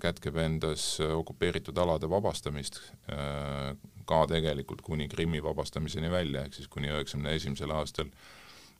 kätkeb 0.03 0.35
endas 0.43 0.83
okupeeritud 0.99 1.79
alade 1.79 2.09
vabastamist, 2.11 2.81
ka 3.07 4.19
tegelikult 4.27 4.83
kuni 4.83 5.07
Krimmi 5.07 5.39
vabastamiseni 5.45 6.11
välja, 6.11 6.43
ehk 6.43 6.59
siis 6.59 6.67
kuni 6.67 6.91
üheksakümne 6.91 7.37
esimesel 7.39 7.71
aastal 7.79 8.11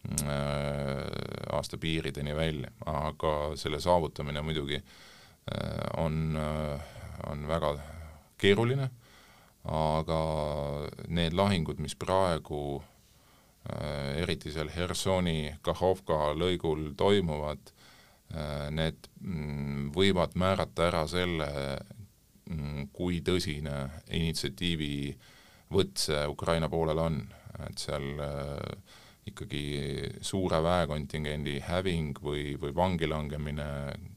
Äh, 0.01 1.05
aasta 1.53 1.77
piirideni 1.77 2.33
välja, 2.35 2.71
aga 2.89 3.53
selle 3.55 3.77
saavutamine 3.79 4.41
muidugi 4.41 4.79
äh, 4.79 4.95
on, 5.97 6.37
äh, 6.37 6.79
on 7.29 7.47
väga 7.47 7.75
keeruline, 8.41 8.89
aga 9.63 10.21
need 11.07 11.35
lahingud, 11.37 11.79
mis 11.79 11.95
praegu 11.95 12.81
eriti 14.17 14.49
seal 14.49 14.71
Hersoni, 14.73 15.51
Kahhovka 15.61 16.31
lõigul 16.33 16.95
toimuvad, 16.97 17.69
need 18.73 19.05
mm, 19.21 19.91
võivad 19.93 20.33
määrata 20.33 20.87
ära 20.87 21.03
selle, 21.05 21.49
mm, 22.49 22.87
kui 22.89 23.19
tõsine 23.21 23.75
initsiatiivi 24.17 24.95
võtt 25.71 26.01
see 26.07 26.25
Ukraina 26.27 26.69
poolel 26.71 26.99
on, 27.01 27.21
et 27.67 27.81
seal 27.81 28.07
äh, 28.23 28.97
ikkagi 29.31 29.63
suure 30.25 30.61
väekontingendi 30.63 31.57
häving 31.65 32.19
või, 32.23 32.55
või 32.61 32.75
vangi 32.75 33.09
langemine, 33.09 33.65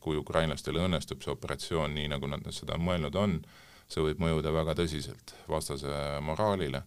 kui 0.05 0.19
ukrainlastel 0.21 0.79
õnnestub 0.83 1.25
see 1.25 1.33
operatsioon 1.33 1.95
nii, 1.97 2.11
nagu 2.13 2.29
nad 2.31 2.47
seda 2.55 2.79
mõelnud 2.81 3.17
on, 3.19 3.39
see 3.89 4.05
võib 4.05 4.23
mõjuda 4.23 4.53
väga 4.55 4.77
tõsiselt 4.79 5.35
vastase 5.49 5.89
moraalile, 6.25 6.83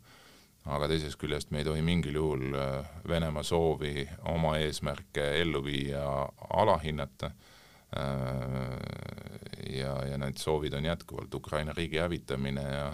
aga 0.67 0.89
teisest 0.91 1.19
küljest 1.22 1.51
me 1.51 1.62
ei 1.62 1.67
tohi 1.67 1.84
mingil 1.86 2.17
juhul 2.19 2.55
äh, 2.60 2.88
Venemaa 3.07 3.46
soovi 3.48 4.03
oma 4.34 4.57
eesmärke 4.60 5.29
ellu 5.41 5.62
viia 5.63 6.03
alahinnata 6.60 7.31
äh, 7.31 8.74
ja, 9.77 9.93
ja 10.12 10.17
need 10.19 10.41
soovid 10.41 10.75
on 10.75 10.89
jätkuvalt 10.89 11.39
Ukraina 11.39 11.75
riigi 11.77 12.03
hävitamine 12.03 12.65
ja 12.67 12.89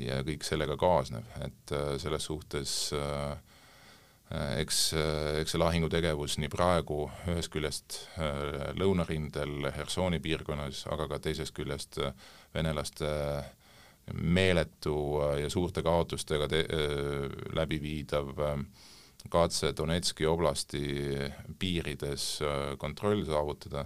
ja 0.00 0.20
kõik 0.26 0.44
sellega 0.46 0.76
kaasnev, 0.80 1.26
et 1.44 1.72
äh, 1.74 1.94
selles 2.00 2.26
suhtes 2.28 2.74
äh, 2.96 3.36
eks, 4.34 4.80
äh, 4.98 5.36
eks 5.40 5.54
see 5.54 5.60
lahingutegevus 5.60 6.36
nii 6.42 6.50
praegu 6.50 7.04
ühest 7.30 7.52
küljest 7.54 7.98
äh, 8.18 8.72
lõunarindel 8.78 9.70
Hersoni 9.76 10.18
piirkonnas, 10.22 10.84
aga 10.90 11.06
ka 11.12 11.20
teisest 11.22 11.54
küljest 11.56 12.00
venelaste 12.54 13.10
meeletu 14.22 14.96
ja 15.40 15.48
suurte 15.50 15.82
kaotustega 15.82 16.46
te-, 16.46 16.66
läbiviidav 17.58 18.28
katse 19.30 19.72
Donetski 19.74 20.28
oblasti 20.30 20.82
piirides 21.58 22.26
kontroll 22.78 23.24
saavutada, 23.26 23.82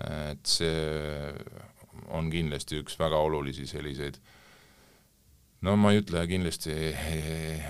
et 0.00 0.48
see 0.48 1.34
on 2.16 2.30
kindlasti 2.32 2.80
üks 2.80 2.96
väga 2.96 3.20
olulisi 3.20 3.68
selliseid 3.68 4.16
äh, 4.16 4.33
no 5.64 5.74
ma 5.80 5.92
ei 5.94 6.00
ütle 6.02 6.22
kindlasti 6.28 6.74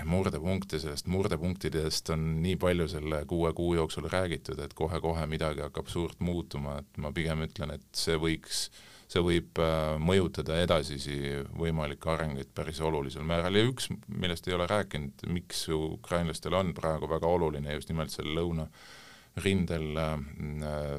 murdepunkte, 0.09 0.79
sellest 0.81 1.07
murdepunktidest 1.11 2.11
on 2.15 2.25
nii 2.43 2.57
palju 2.61 2.87
selle 2.91 3.21
kuue 3.29 3.51
kuu 3.55 3.75
jooksul 3.77 4.09
räägitud, 4.11 4.59
et 4.63 4.75
kohe-kohe 4.77 5.25
midagi 5.31 5.63
hakkab 5.63 5.89
suurt 5.91 6.19
muutuma, 6.25 6.79
et 6.81 6.99
ma 7.01 7.13
pigem 7.15 7.45
ütlen, 7.45 7.75
et 7.77 7.85
see 7.95 8.17
võiks, 8.19 8.65
see 9.11 9.23
võib 9.23 9.61
äh, 9.63 9.95
mõjutada 10.01 10.57
edasisi 10.63 11.17
võimalikke 11.55 12.11
arenguid 12.11 12.51
päris 12.57 12.81
olulisel 12.83 13.23
määral. 13.27 13.55
Ja 13.55 13.69
üks, 13.69 13.91
millest 14.09 14.49
ei 14.49 14.57
ole 14.57 14.67
rääkinud, 14.71 15.27
miks 15.31 15.67
ukrainlastel 15.75 16.57
on 16.57 16.73
praegu 16.77 17.09
väga 17.11 17.29
oluline 17.37 17.77
just 17.77 17.93
nimelt 17.93 18.13
seal 18.13 18.33
lõunarindel 18.35 20.03
äh, 20.03 20.19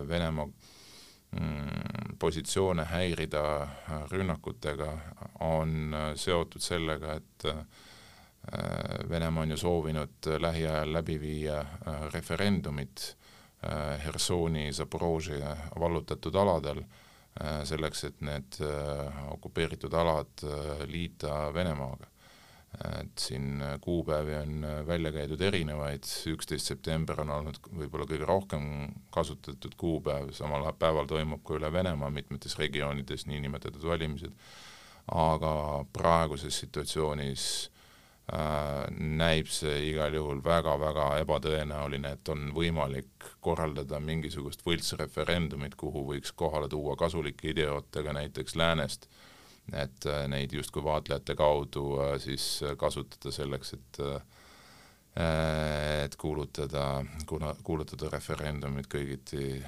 Venemaa 0.08 0.48
positsioone 2.18 2.84
häirida 2.84 3.68
rünnakutega, 4.10 4.92
on 5.40 5.94
seotud 6.16 6.62
sellega, 6.62 7.16
et 7.20 7.44
äh, 7.50 9.08
Venemaa 9.10 9.42
on 9.42 9.50
ju 9.50 9.56
soovinud 9.56 10.30
lähiajal 10.38 10.92
läbi 10.92 11.20
viia 11.20 11.60
äh, 11.60 12.06
referendumit 12.14 13.16
äh, 13.64 14.04
Hersoni, 14.04 14.72
Zaporožje 14.72 15.56
vallutatud 15.80 16.34
aladel, 16.34 16.84
selleks, 17.68 18.00
et 18.08 18.20
need 18.24 18.56
okupeeritud 19.28 19.92
alad 19.92 20.40
liita 20.88 21.50
Venemaaga. 21.52 22.06
Et 22.84 23.18
siin 23.18 23.62
kuupäevi 23.80 24.34
on 24.34 24.66
välja 24.86 25.12
käidud 25.12 25.40
erinevaid, 25.40 26.04
üksteist 26.32 26.68
september 26.68 27.20
on 27.22 27.30
olnud 27.38 27.60
võib-olla 27.70 28.06
kõige 28.08 28.28
rohkem 28.28 28.66
kasutatud 29.14 29.76
kuupäev, 29.80 30.32
samal 30.36 30.66
päeval 30.78 31.08
toimub 31.08 31.44
ka 31.46 31.56
üle 31.56 31.72
Venemaa 31.72 32.10
mitmetes 32.10 32.58
regioonides 32.60 33.26
niinimetatud 33.30 33.86
valimised, 33.88 34.34
aga 35.12 35.52
praeguses 35.96 36.58
situatsioonis 36.64 37.46
äh, 38.32 38.84
näib 38.98 39.48
see 39.52 39.78
igal 39.92 40.14
juhul 40.18 40.42
väga-väga 40.44 41.12
ebatõenäoline, 41.22 42.16
et 42.18 42.34
on 42.34 42.50
võimalik 42.56 43.30
korraldada 43.40 44.00
mingisugust 44.00 44.66
võltsreferendumit, 44.66 45.78
kuhu 45.80 46.04
võiks 46.12 46.34
kohale 46.36 46.68
tuua 46.68 46.96
kasulikke 46.96 47.54
ideoote 47.54 48.04
ka 48.04 48.12
näiteks 48.16 48.56
läänest 48.60 49.08
äh,, 49.08 49.25
et 49.74 50.06
äh, 50.06 50.24
neid 50.30 50.52
justkui 50.54 50.84
vaatlejate 50.84 51.34
kaudu 51.38 51.86
äh, 52.02 52.14
siis 52.22 52.60
kasutada 52.78 53.32
selleks, 53.34 53.74
et 53.74 54.00
äh, 54.04 54.20
et 56.04 56.12
kuulutada, 56.20 57.00
kuna, 57.26 57.54
kuulutada 57.64 58.10
referendumid 58.12 58.84
kõigiti 58.92 59.62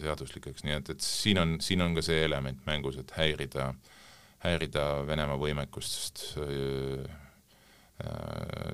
seaduslikeks, 0.00 0.62
nii 0.64 0.78
et, 0.78 0.90
et 0.94 1.04
siin 1.04 1.36
on, 1.42 1.50
siin 1.60 1.84
on 1.84 1.92
ka 1.92 2.00
see 2.06 2.22
element 2.24 2.62
mängus, 2.64 2.96
et 2.96 3.12
häirida, 3.18 3.66
häirida 4.46 4.84
Venemaa 5.04 5.36
võimekust 5.36 6.22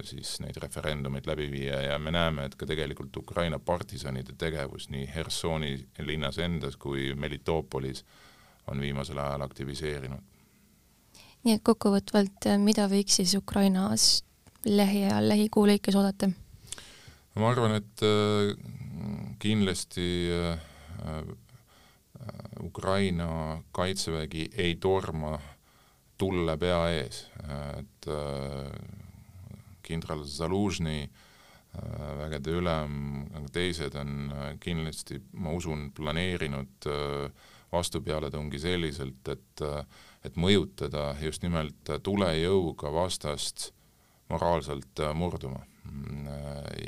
siis 0.06 0.37
neid 0.44 0.61
referendumeid 0.62 1.26
läbi 1.26 1.49
viia. 1.50 1.80
Ja 1.88 1.99
me 1.99 2.14
näeme, 2.14 2.47
et 2.47 2.54
ka 2.54 2.68
tegelikult 2.71 3.16
Ukraina 3.18 3.59
partisanide 3.59 4.37
tegevus 4.38 4.87
nii 4.94 5.09
Hersoni 5.16 5.73
linnas 6.06 6.38
endas 6.38 6.78
kui 6.78 7.11
Melitopolis 7.18 8.04
on 8.71 8.78
viimasel 8.87 9.18
ajal 9.18 9.49
aktiviseerinud 9.49 10.34
nii 11.45 11.59
et 11.59 11.65
kokkuvõtvalt, 11.65 12.49
äh, 12.49 12.59
mida 12.61 12.87
võiks 12.91 13.21
siis 13.21 13.35
Ukrainas 13.37 14.25
lähiajal, 14.65 15.29
lähikuu 15.29 15.67
lõikes 15.69 15.97
oodata? 15.99 16.31
ma 17.35 17.51
arvan, 17.51 17.77
et 17.81 18.05
äh, 18.07 18.55
kindlasti 19.43 20.07
äh, 20.33 21.27
Ukraina 22.65 23.61
kaitsevägi 23.77 24.49
ei 24.57 24.77
torma 24.81 25.35
tulle 26.17 26.55
pea 26.57 26.79
ees, 26.95 27.19
et 27.77 28.07
kindral 29.85 30.23
Zalužni 30.25 31.03
vägede 32.23 32.55
ülem, 32.55 32.95
teised 33.53 33.99
on 34.01 34.33
kindlasti, 34.63 35.19
ma 35.43 35.53
usun, 35.53 35.91
planeerinud 35.93 36.89
vastupealetungi 37.75 38.63
selliselt, 38.63 39.35
et 39.35 39.65
et 40.25 40.37
mõjutada 40.40 41.12
just 41.21 41.43
nimelt 41.45 41.93
tulejõuga 42.02 42.93
vastast 42.93 43.71
moraalselt 44.28 45.00
äh, 45.00 45.14
murduma. 45.14 45.61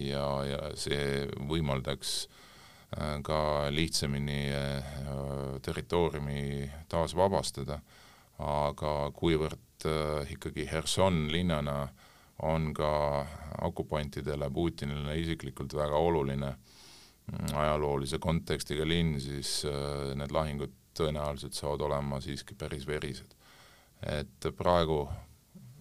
ja, 0.00 0.26
ja 0.48 0.60
see 0.74 1.26
võimaldaks 1.48 2.12
äh, 2.96 3.18
ka 3.22 3.68
lihtsamini 3.70 4.40
äh, 4.56 4.88
territooriumi 5.62 6.70
taas 6.88 7.14
vabastada, 7.16 7.80
aga 8.38 8.96
kuivõrd 9.16 9.62
ikkagi 10.32 10.64
Herson 10.70 11.26
linnana 11.30 11.86
on 12.48 12.72
ka 12.74 12.90
okupantidele, 13.68 14.48
Putinile 14.50 15.14
isiklikult 15.20 15.76
väga 15.76 16.00
oluline 16.00 16.48
mm, 16.48 17.52
ajaloolise 17.54 18.18
kontekstiga 18.18 18.88
linn, 18.88 19.20
siis 19.20 19.62
need 20.16 20.32
lahingud 20.32 20.72
tõenäoliselt 20.96 21.56
saavad 21.56 21.84
olema 21.86 22.20
siiski 22.20 22.54
päris 22.54 22.86
verised. 22.86 23.34
et 24.06 24.46
praegu 24.56 25.06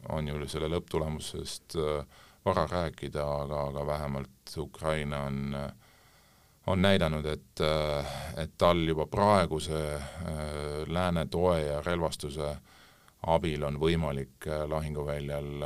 on 0.10 0.28
ju 0.28 0.48
selle 0.48 0.70
lõpptulemusest 0.72 1.78
äh, 1.80 2.22
vara 2.46 2.68
rääkida, 2.70 3.24
aga, 3.26 3.62
aga 3.70 3.86
vähemalt 3.88 4.54
Ukraina 4.58 5.24
on, 5.26 5.58
on 6.68 6.82
näidanud, 6.82 7.26
et, 7.26 7.62
äh, 7.62 8.14
et 8.44 8.54
tal 8.58 8.84
juba 8.88 9.08
praeguse 9.10 9.82
äh, 9.96 10.04
lääne 10.88 11.26
toe 11.32 11.60
ja 11.62 11.82
relvastuse 11.82 12.56
abil 13.26 13.64
on 13.66 13.80
võimalik 13.82 14.46
lahinguväljal 14.70 15.64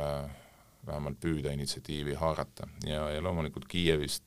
vähemalt 0.86 1.18
püüda 1.20 1.52
initsiatiivi 1.52 2.14
haarata 2.16 2.68
ja, 2.88 3.10
ja 3.12 3.20
loomulikult 3.22 3.66
Kiievist 3.68 4.24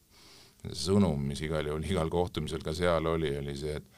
sõnum, 0.78 1.18
mis 1.28 1.42
igal 1.42 1.66
juhul 1.68 1.88
igal 1.90 2.12
kohtumisel 2.14 2.62
ka 2.64 2.76
seal 2.78 3.08
oli, 3.10 3.32
oli 3.40 3.56
see, 3.58 3.80
et 3.82 3.93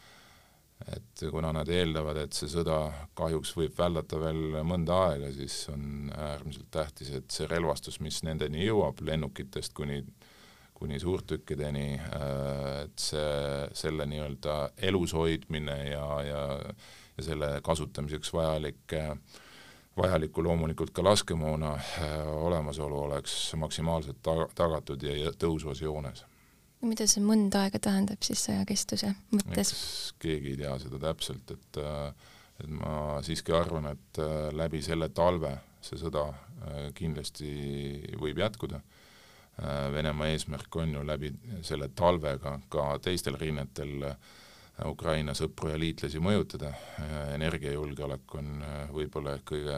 et 0.96 1.26
kuna 1.32 1.52
nad 1.56 1.70
eeldavad, 1.72 2.20
et 2.26 2.36
see 2.36 2.50
sõda 2.52 2.80
kahjuks 3.18 3.56
võib 3.58 3.78
väldata 3.78 4.20
veel 4.22 4.60
mõnda 4.68 5.00
aega, 5.10 5.32
siis 5.34 5.70
on 5.74 6.12
äärmiselt 6.12 6.70
tähtis, 6.72 7.14
et 7.16 7.32
see 7.32 7.48
relvastus, 7.50 8.02
mis 8.04 8.22
nendeni 8.28 8.66
jõuab, 8.68 9.00
lennukitest 9.08 9.74
kuni, 9.78 10.02
kuni 10.76 11.00
suurtükkideni, 11.00 11.88
et 12.84 13.00
see, 13.00 13.32
selle 13.74 14.08
nii-öelda 14.12 14.60
elus 14.92 15.16
hoidmine 15.16 15.80
ja, 15.94 16.06
ja 16.28 16.46
ja 17.18 17.24
selle 17.24 17.60
kasutamiseks 17.64 18.34
vajalik, 18.34 18.92
vajalikku 19.98 20.44
loomulikult 20.44 20.92
ka 20.92 21.04
laskemoona 21.04 21.78
olemasolu 22.26 23.00
oleks 23.00 23.54
maksimaalselt 23.56 24.20
taga, 24.24 24.50
tagatud 24.56 25.04
ja 25.04 25.32
tõusvas 25.40 25.82
joones 25.82 26.26
mida 26.88 27.08
see 27.10 27.24
mõnda 27.24 27.66
aega 27.66 27.80
tähendab 27.82 28.24
siis 28.26 28.46
sõjakestuse 28.48 29.12
mõttes? 29.34 29.74
keegi 30.22 30.54
ei 30.54 30.60
tea 30.62 30.76
seda 30.82 31.02
täpselt, 31.08 31.56
et 31.56 31.80
äh, 31.82 32.34
et 32.64 32.72
ma 32.72 33.20
siiski 33.26 33.52
arvan, 33.56 33.90
et 33.92 34.20
äh, 34.24 34.50
läbi 34.56 34.80
selle 34.86 35.10
talve 35.16 35.52
see 35.84 36.00
sõda 36.00 36.30
äh, 36.32 36.86
kindlasti 36.98 37.50
võib 38.22 38.44
jätkuda. 38.44 38.82
Venemaa 39.56 40.34
eesmärk 40.34 40.76
on 40.82 40.98
ju 40.98 41.02
läbi 41.08 41.30
selle 41.64 41.88
talvega 41.96 42.58
ka 42.68 42.98
teistel 43.00 43.38
rinnetel 43.40 44.02
Ukraina 44.84 45.32
sõpru 45.32 45.70
ja 45.72 45.78
liitlasi 45.80 46.20
mõjutada, 46.20 46.74
energiajulgeolek 47.32 48.36
on 48.36 48.50
võib-olla 48.92 49.38
kõige 49.48 49.78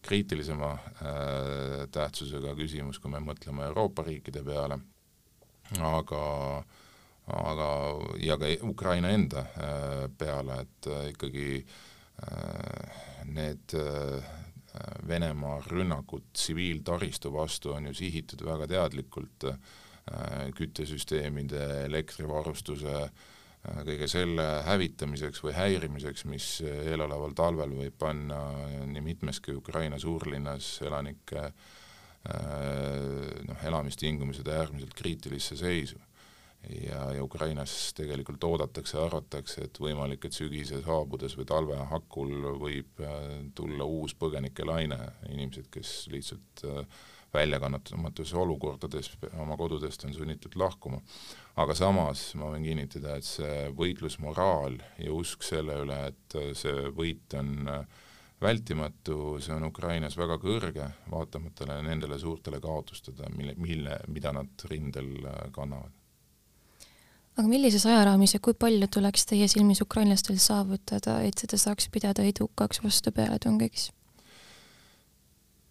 kriitilisema 0.00 0.70
tähtsusega 1.92 2.54
küsimus, 2.56 2.96
kui 2.96 3.12
me 3.12 3.20
mõtleme 3.20 3.68
Euroopa 3.68 4.06
riikide 4.08 4.40
peale 4.46 4.80
aga 5.78 6.24
aga, 7.30 7.68
ja 8.22 8.36
ka 8.38 8.50
Ukraina 8.66 9.10
enda 9.14 9.44
äh, 9.54 10.04
peale, 10.18 10.60
et 10.64 10.90
äh, 10.90 11.08
ikkagi 11.14 11.48
äh, 11.60 13.02
need 13.30 13.76
Venemaa 15.06 15.56
rünnakud 15.66 16.28
tsiviiltaristu 16.32 17.32
vastu 17.34 17.72
on 17.74 17.88
ju 17.88 17.94
sihitud 17.98 18.44
väga 18.46 18.68
teadlikult 18.70 19.46
küttesüsteemide, 20.54 21.64
elektrivarustuse, 21.88 23.00
kõige 23.82 24.06
selle 24.10 24.46
hävitamiseks 24.66 25.42
või 25.42 25.56
häirimiseks, 25.58 26.24
mis 26.30 26.46
eeloleval 26.62 27.34
talvel 27.34 27.74
võib 27.80 27.98
panna 27.98 28.38
nii 28.86 29.02
mitmeski 29.08 29.56
Ukraina 29.58 29.98
suurlinnas 29.98 30.70
elanike 30.86 31.42
äh, 31.48 31.68
noh, 32.28 33.64
elamistingimused 33.64 34.48
äärmiselt 34.48 34.94
kriitilisse 34.94 35.56
seisu. 35.56 35.96
ja, 36.68 37.12
ja 37.16 37.24
Ukrainas 37.24 37.94
tegelikult 37.96 38.44
oodatakse 38.44 38.98
arvatakse, 39.00 39.62
et 39.64 39.78
võimalik, 39.80 40.26
et 40.28 40.36
sügise 40.36 40.82
saabudes 40.84 41.32
või 41.38 41.46
talve 41.48 41.78
hakul 41.88 42.34
võib 42.60 43.00
äh, 43.00 43.22
tulla 43.56 43.86
uus 43.88 44.12
põgenikelaine, 44.20 44.98
inimesed, 45.30 45.70
kes 45.72 45.94
lihtsalt 46.12 46.66
äh, 46.68 47.00
väljakannatamatus 47.32 48.34
olukordades 48.34 49.08
oma 49.38 49.56
kodudest 49.56 50.04
on 50.04 50.12
sunnitud 50.12 50.56
lahkuma. 50.60 51.00
aga 51.56 51.74
samas 51.74 52.34
ma 52.34 52.52
võin 52.52 52.68
kinnitada, 52.68 53.16
et 53.16 53.24
see 53.24 53.70
võitlusmoraal 53.80 54.76
ja 54.98 55.16
usk 55.16 55.42
selle 55.46 55.80
üle, 55.86 55.98
et 56.12 56.38
see 56.60 56.92
võit 56.92 57.40
on 57.40 57.56
äh, 57.68 58.00
vältimatu, 58.42 59.38
see 59.40 59.54
on 59.54 59.68
Ukrainas 59.68 60.16
väga 60.18 60.38
kõrge, 60.40 60.88
vaatamata 61.12 61.80
nendele 61.84 62.18
suurtele 62.18 62.60
kaotustele, 62.60 63.28
mille, 63.36 63.54
mille, 63.60 63.96
mida 64.08 64.32
nad 64.32 64.66
rindel 64.70 65.12
äh, 65.28 65.40
kannavad. 65.52 65.92
aga 67.36 67.48
millises 67.48 67.86
ajaraamis 67.86 68.34
ja 68.34 68.40
kui 68.42 68.54
palju 68.54 68.88
tuleks 68.92 69.26
teie 69.26 69.48
silmis 69.48 69.80
ukrainlastel 69.80 70.36
saavutada, 70.36 71.20
et 71.24 71.38
seda 71.40 71.56
saaks 71.56 71.88
pidada 71.88 72.22
edukaks 72.22 72.82
vastupealetungiks? 72.84 73.90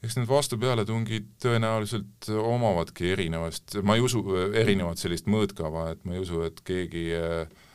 eks 0.04 0.16
need 0.16 0.30
vastupealetungid 0.30 1.34
tõenäoliselt 1.44 2.30
omavadki 2.32 3.12
erinevast, 3.12 3.82
ma 3.84 3.98
ei 3.98 4.06
usu, 4.06 4.24
erinevat 4.56 5.02
sellist 5.02 5.28
mõõtkava, 5.28 5.90
et 5.92 6.06
ma 6.06 6.16
ei 6.16 6.22
usu, 6.24 6.46
et 6.46 6.62
keegi 6.64 7.10
äh, 7.18 7.50
Äh, 7.50 7.68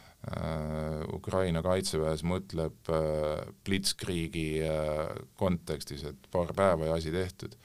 Ukraina 1.14 1.60
kaitseväes 1.64 2.22
mõtleb 2.24 2.88
äh, 2.88 3.42
Blitzkriegi 3.66 4.48
äh, 4.64 5.10
kontekstis, 5.37 6.04
et 6.08 6.28
paar 6.32 6.54
päeva 6.56 6.88
ja 6.88 6.98
asi 7.00 7.12
tehtud. 7.14 7.56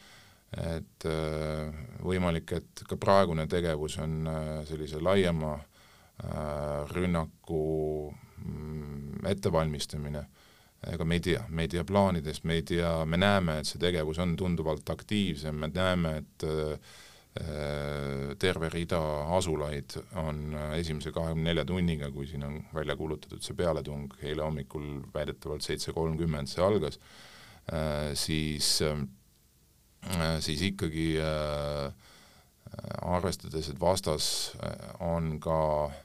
et 0.50 1.06
võimalik, 2.02 2.52
et 2.58 2.82
ka 2.90 2.96
praegune 2.98 3.44
tegevus 3.46 4.00
on 4.02 4.26
sellise 4.66 4.98
laiema 4.98 5.52
rünnaku 6.90 7.60
mm, 8.10 9.28
ettevalmistamine, 9.30 10.24
ega 10.88 11.06
me 11.06 11.20
ei 11.20 11.24
tea, 11.24 11.44
me 11.50 11.66
ei 11.66 11.72
tea 11.72 11.84
plaanidest, 11.84 12.46
me 12.48 12.60
ei 12.60 12.64
tea, 12.64 12.92
me 13.06 13.20
näeme, 13.20 13.60
et 13.60 13.70
see 13.70 13.82
tegevus 13.82 14.20
on 14.24 14.36
tunduvalt 14.40 14.90
aktiivsem, 14.90 15.56
me 15.60 15.70
näeme, 15.74 16.16
et 16.24 16.48
äh, 16.48 16.98
terve 18.40 18.68
rida 18.74 19.00
asulaid 19.38 19.94
on 20.20 20.56
esimese 20.76 21.14
kahekümne 21.16 21.48
nelja 21.48 21.64
tunniga, 21.66 22.10
kui 22.12 22.28
siin 22.28 22.44
on 22.44 22.58
välja 22.76 22.98
kuulutatud 23.00 23.44
see 23.46 23.56
pealetung, 23.56 24.12
eile 24.20 24.44
hommikul 24.44 24.90
väidetavalt 25.14 25.64
seitse 25.64 25.94
kolmkümmend 25.96 26.52
see 26.52 26.64
algas, 26.66 27.00
äh, 27.72 28.12
siis, 28.20 28.74
äh, 28.84 30.36
siis 30.44 30.66
ikkagi 30.68 31.14
arvestades, 33.00 33.72
et 33.72 33.80
vastas 33.82 34.30
on 35.00 35.38
ka 35.44 35.60
äh, 35.88 35.98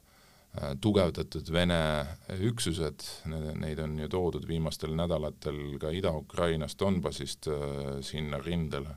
Äh, 0.55 0.77
tugevdatud 0.79 1.49
Vene 1.51 2.07
üksused, 2.47 3.03
neid 3.59 3.81
on 3.83 3.97
ju 3.99 4.07
toodud 4.07 4.45
viimastel 4.47 4.93
nädalatel 4.95 5.57
ka 5.83 5.91
Ida-Ukrainast, 5.91 6.79
Donbassist 6.79 7.49
äh, 7.51 7.97
sinna 8.07 8.39
rindele, 8.39 8.95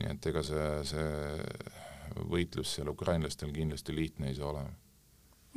nii 0.00 0.12
et 0.12 0.26
ega 0.30 0.42
see, 0.44 0.66
see 0.90 2.24
võitlus 2.30 2.74
seal 2.76 2.90
ukrainlastel 2.92 3.52
kindlasti 3.54 3.94
lihtne 3.96 4.30
ei 4.30 4.36
saa 4.38 4.50
olema. 4.52 4.72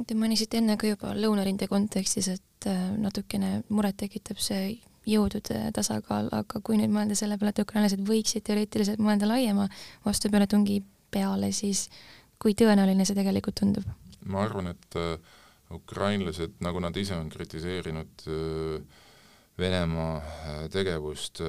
Te 0.08 0.16
mainisite 0.16 0.62
enne 0.62 0.78
ka 0.80 0.88
juba 0.88 1.12
lõunarinde 1.16 1.68
kontekstis, 1.68 2.30
et 2.32 2.68
äh, 2.72 2.86
natukene 2.96 3.64
muret 3.68 3.98
tekitab 4.00 4.40
see 4.40 4.78
jõudude 5.10 5.60
tasakaal, 5.76 6.30
aga 6.36 6.62
kui 6.64 6.78
nüüd 6.80 6.94
mõelda 6.94 7.18
selle 7.20 7.36
peale, 7.40 7.52
et 7.52 7.64
ukrainlased 7.64 8.04
võiksid 8.08 8.46
teoreetiliselt 8.48 9.02
mõelda 9.04 9.28
laiema 9.28 9.68
vastupealetungi 10.06 10.80
peale, 11.12 11.52
siis 11.56 11.88
kui 12.40 12.56
tõenäoline 12.56 13.08
see 13.08 13.18
tegelikult 13.18 13.60
tundub? 13.60 13.88
ma 14.30 14.44
arvan, 14.44 14.72
et 14.72 15.00
äh, 15.00 15.16
ukrainlased, 15.74 16.58
nagu 16.64 16.80
nad 16.84 16.96
ise 17.00 17.16
on 17.18 17.30
kritiseerinud 17.32 18.28
äh, 18.28 19.06
Venemaa 19.60 20.70
tegevust, 20.72 21.42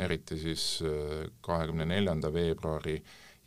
eriti 0.00 0.36
siis 0.38 0.64
kahekümne 1.40 1.86
neljanda 1.88 2.32
veebruari 2.32 2.96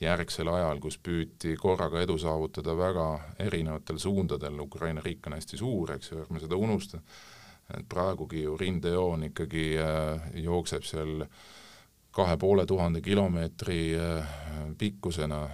järgsel 0.01 0.49
ajal, 0.51 0.79
kus 0.83 0.97
püüti 0.97 1.53
korraga 1.59 2.01
edu 2.03 2.17
saavutada 2.19 2.75
väga 2.77 3.07
erinevatel 3.39 3.99
suundadel, 4.01 4.59
Ukraina 4.59 5.01
riik 5.05 5.27
on 5.27 5.37
hästi 5.37 5.57
suur, 5.57 5.93
eks 5.95 6.11
ju, 6.11 6.21
ärme 6.25 6.41
seda 6.43 6.59
unusta, 6.59 6.99
et 7.77 7.85
praegugi 7.89 8.43
ju 8.43 8.57
rindejoon 8.59 9.29
ikkagi 9.29 9.67
jookseb 10.43 10.83
seal 10.89 11.23
äh, 11.23 11.37
kahe 12.13 12.37
poole 12.37 12.65
tuhande 12.65 13.01
kilomeetri 13.01 13.95
äh, 13.97 14.27
pikkusena 14.77 15.43
äh, 15.43 15.53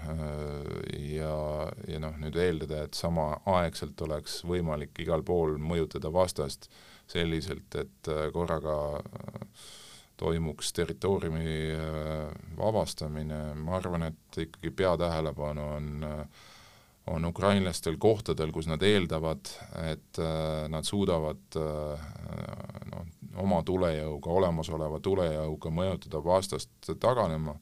ja, 1.15 1.35
ja 1.87 1.99
noh, 2.03 2.17
nüüd 2.19 2.35
eeldada, 2.35 2.83
et 2.83 2.99
samaaegselt 2.99 4.01
oleks 4.03 4.41
võimalik 4.47 4.99
igal 4.99 5.23
pool 5.23 5.55
mõjutada 5.55 6.11
vastast 6.11 6.67
selliselt, 7.09 7.75
et 7.79 8.11
äh, 8.11 8.27
korraga 8.35 8.75
toimuks 10.19 10.73
territooriumi 10.75 11.57
vabastamine, 12.57 13.39
ma 13.55 13.77
arvan, 13.77 14.09
et 14.11 14.39
ikkagi 14.45 14.71
peatähelepanu 14.83 15.67
on 15.75 16.07
on 17.09 17.25
ukrainlastel 17.25 17.95
kohtadel, 17.97 18.51
kus 18.53 18.67
nad 18.69 18.83
eeldavad, 18.85 19.49
et 19.89 20.19
nad 20.69 20.85
suudavad 20.85 21.57
noh, 21.57 23.07
oma 23.41 23.63
tulejõuga, 23.65 24.29
olemasoleva 24.29 24.99
tulejõuga 25.01 25.71
mõjutada 25.73 26.21
vastast 26.21 26.91
taganema. 27.01 27.55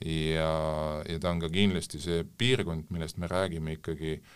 Ja, 0.00 0.52
ja 1.04 1.18
ta 1.20 1.34
on 1.34 1.42
ka 1.42 1.50
kindlasti 1.52 2.00
see 2.00 2.22
piirkond, 2.24 2.88
millest 2.88 3.18
me 3.20 3.28
räägime 3.28 3.74
ikkagi 3.76 4.14
äh, 4.16 4.30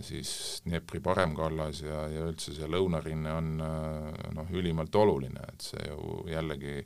siis 0.00 0.62
Dnepri 0.64 1.00
paremkallas 1.04 1.82
ja, 1.82 2.04
ja 2.08 2.26
üldse 2.30 2.54
see 2.56 2.68
lõunarinne 2.70 3.32
on 3.36 3.48
äh, 3.64 4.26
noh, 4.36 4.50
ülimalt 4.56 4.94
oluline, 4.96 5.42
et 5.52 5.70
see 5.72 5.86
ju 5.88 6.24
jällegi 6.30 6.80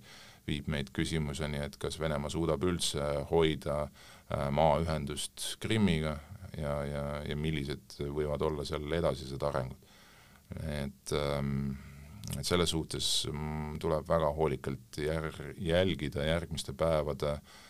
viib 0.49 0.69
meid 0.73 0.91
küsimuseni, 0.95 1.61
et 1.65 1.79
kas 1.81 1.99
Venemaa 2.01 2.33
suudab 2.33 2.65
üldse 2.67 3.05
hoida 3.31 3.85
äh, 3.85 4.49
maaühendust 4.55 5.55
Krimmiga 5.63 6.17
ja, 6.59 6.77
ja, 6.89 7.05
ja 7.29 7.37
millised 7.37 7.99
võivad 8.03 8.43
olla 8.45 8.67
seal 8.67 8.89
edasised 8.93 9.43
arengud. 9.43 9.93
et 10.69 11.13
ähm, 11.13 11.75
et 12.39 12.47
selles 12.47 12.71
suhtes 12.73 13.27
mm, 13.29 13.77
tuleb 13.83 14.07
väga 14.09 14.31
hoolikalt 14.33 14.97
jär-, 14.97 15.55
jälgida 15.61 16.25
järgmiste 16.25 16.73
päevade 16.73 17.35
äh, 17.35 17.63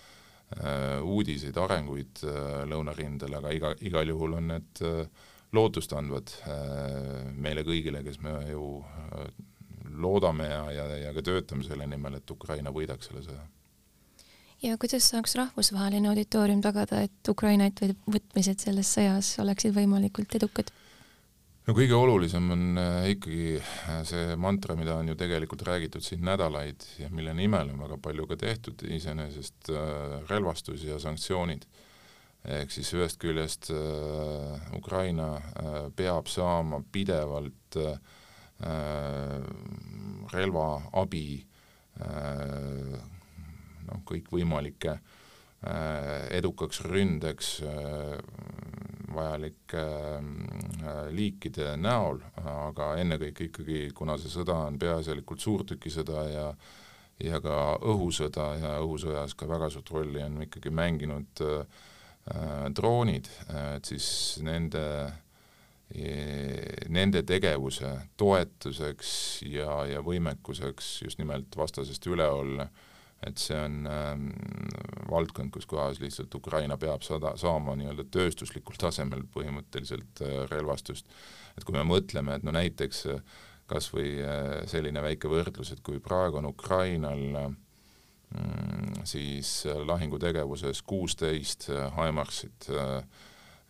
uudiseid, 1.03 1.57
arenguid 1.59 2.25
äh, 2.29 2.62
lõunarindel, 2.71 3.38
aga 3.40 3.55
iga, 3.55 3.73
igal 3.83 4.12
juhul 4.12 4.37
on 4.38 4.53
need 4.53 4.85
äh, 4.87 5.25
lootustandvad 5.55 6.37
äh, 6.47 7.33
meile 7.35 7.64
kõigile, 7.67 8.03
kes 8.07 8.21
me 8.23 8.37
ju 8.51 8.69
äh, 8.83 9.27
loodame 9.95 10.49
ja, 10.51 10.62
ja, 10.75 10.87
ja 11.07 11.12
ka 11.14 11.25
töötame 11.27 11.67
selle 11.67 11.87
nimel, 11.90 12.19
et 12.19 12.31
Ukraina 12.31 12.73
võidaks 12.75 13.11
selle 13.11 13.25
sõja. 13.27 13.45
ja 14.62 14.79
kuidas 14.81 15.11
saaks 15.11 15.37
rahvusvaheline 15.38 16.11
auditoorium 16.11 16.62
tagada, 16.64 17.05
et 17.07 17.31
Ukraina 17.31 17.69
ettevõtmised 17.71 18.64
selles 18.67 18.95
sõjas 18.97 19.35
oleksid 19.43 19.77
võimalikult 19.77 20.35
edukad? 20.38 20.73
No 21.64 21.74
kõige 21.77 21.96
olulisem 21.96 22.50
on 22.53 22.81
äh, 22.81 23.11
ikkagi 23.14 23.57
äh, 23.57 24.03
see 24.09 24.37
mantra, 24.40 24.77
mida 24.79 24.98
on 25.00 25.09
ju 25.09 25.16
tegelikult 25.18 25.64
räägitud 25.66 26.05
siin 26.05 26.24
nädalaid 26.27 26.85
ja 27.00 27.09
mille 27.12 27.35
nimel 27.37 27.72
on 27.72 27.81
väga 27.87 27.98
palju 28.05 28.29
ka 28.29 28.38
tehtud, 28.40 28.85
iseenesest 28.85 29.72
äh, 29.72 30.18
relvastus 30.31 30.85
ja 30.85 31.00
sanktsioonid. 31.00 31.66
ehk 32.44 32.68
siis 32.68 32.90
ühest 32.92 33.16
küljest 33.16 33.70
Ukraina 34.77 35.40
peab 35.96 36.27
saama 36.29 36.83
pidevalt 36.92 37.79
relvaabi 40.35 41.22
noh, 43.88 44.03
kõikvõimalike 44.12 44.98
edukaks 46.37 46.85
ründeks 46.85 47.55
vajalike 49.14 49.83
äh, 49.83 51.00
liikide 51.14 51.74
näol, 51.81 52.20
aga 52.44 52.94
ennekõike 53.03 53.48
ikkagi, 53.48 53.81
kuna 53.96 54.16
see 54.20 54.33
sõda 54.33 54.57
on 54.68 54.79
peaasjalikult 54.81 55.44
suurtükisõda 55.44 56.29
ja 56.31 56.48
ja 57.22 57.38
ka 57.38 57.77
õhusõda 57.87 58.44
ja 58.59 58.70
õhusõjas 58.83 59.37
ka 59.38 59.46
väga 59.46 59.68
suurt 59.70 59.92
rolli 59.94 60.18
on 60.24 60.40
ikkagi 60.48 60.72
mänginud 60.74 61.42
äh, 61.46 61.85
droonid, 62.74 63.29
et 63.77 63.85
siis 63.87 64.09
nende 64.42 64.83
nende 66.90 67.20
tegevuse 67.29 67.90
toetuseks 68.18 69.11
ja, 69.46 69.85
ja 69.87 70.00
võimekuseks 70.03 70.88
just 71.05 71.20
nimelt 71.20 71.55
vastasest 71.61 72.09
üle 72.11 72.24
olla 72.27 72.64
äh, 72.64 72.94
et 73.27 73.41
see 73.41 73.57
on 73.59 73.89
ähm, 73.91 74.29
valdkond, 75.11 75.53
kus 75.55 75.67
kohas 75.71 76.01
lihtsalt 76.03 76.35
Ukraina 76.35 76.77
peab 76.81 77.05
sada, 77.07 77.35
saama 77.41 77.77
nii-öelda 77.79 78.07
tööstuslikul 78.13 78.79
tasemel 78.81 79.25
põhimõtteliselt 79.35 80.23
äh, 80.25 80.37
relvastust. 80.51 81.11
et 81.57 81.65
kui 81.65 81.77
me 81.77 81.85
mõtleme, 81.89 82.37
et 82.37 82.47
no 82.47 82.55
näiteks 82.55 83.05
äh, 83.13 83.21
kas 83.71 83.91
või 83.95 84.17
äh, 84.21 84.65
selline 84.71 85.03
väike 85.05 85.31
võrdlus, 85.31 85.73
et 85.73 85.85
kui 85.85 86.01
praegu 86.05 86.41
on 86.41 86.51
Ukrainal 86.51 87.23
mm, 87.49 89.05
siis 89.09 89.63
lahingutegevuses 89.89 90.83
kuusteist 90.83 91.71
HIMARS-it 91.97 92.69
äh, 92.75 92.97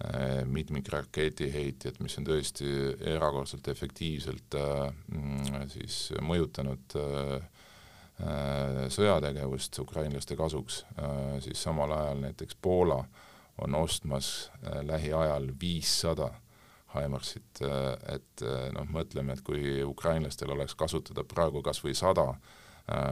äh, 0.09 0.41
mitmikraketiheitjad, 0.51 2.01
mis 2.03 2.19
on 2.19 2.27
tõesti 2.31 2.71
erakordselt 3.15 3.71
efektiivselt 3.71 4.59
äh, 4.59 4.89
mm, 5.15 5.69
siis 5.77 6.09
mõjutanud 6.25 6.99
äh, 6.99 7.39
Äh, 7.39 7.54
sõjategevust 8.95 9.79
ukrainlaste 9.83 10.37
kasuks, 10.39 10.85
äh, 10.99 11.41
siis 11.43 11.63
samal 11.63 11.93
ajal 11.93 12.21
näiteks 12.23 12.57
Poola 12.63 13.01
on 13.59 13.75
ostmas 13.75 14.51
äh, 14.63 14.81
lähiajal 14.87 15.51
viissada 15.61 16.31
Himarsit, 16.95 17.59
et 18.07 18.43
noh, 18.71 18.85
mõtleme, 18.87 19.35
et 19.35 19.41
kui 19.43 19.83
ukrainlastel 19.83 20.53
oleks 20.55 20.77
kasutada 20.79 21.25
praegu 21.27 21.59
kas 21.67 21.81
või 21.83 21.91
sada 21.99 22.29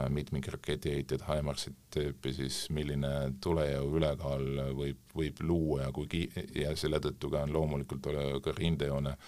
mitmikraketiheitjad 0.07 1.25
Himarsit 1.27 1.75
tüüpi, 1.91 2.31
siis 2.31 2.61
milline 2.71 3.33
tulejõu 3.43 3.97
ülekaal 3.99 4.45
võib, 4.77 5.01
võib 5.11 5.41
luua 5.43 5.81
ja 5.81 5.91
kui 5.91 6.07
ki-, 6.07 6.45
ja 6.61 6.71
selle 6.79 7.01
tõttu 7.03 7.27
ka 7.33 7.43
on 7.43 7.51
loomulikult 7.57 8.07
ka 8.45 8.55
rindejoone 8.55 9.17
äh, 9.17 9.27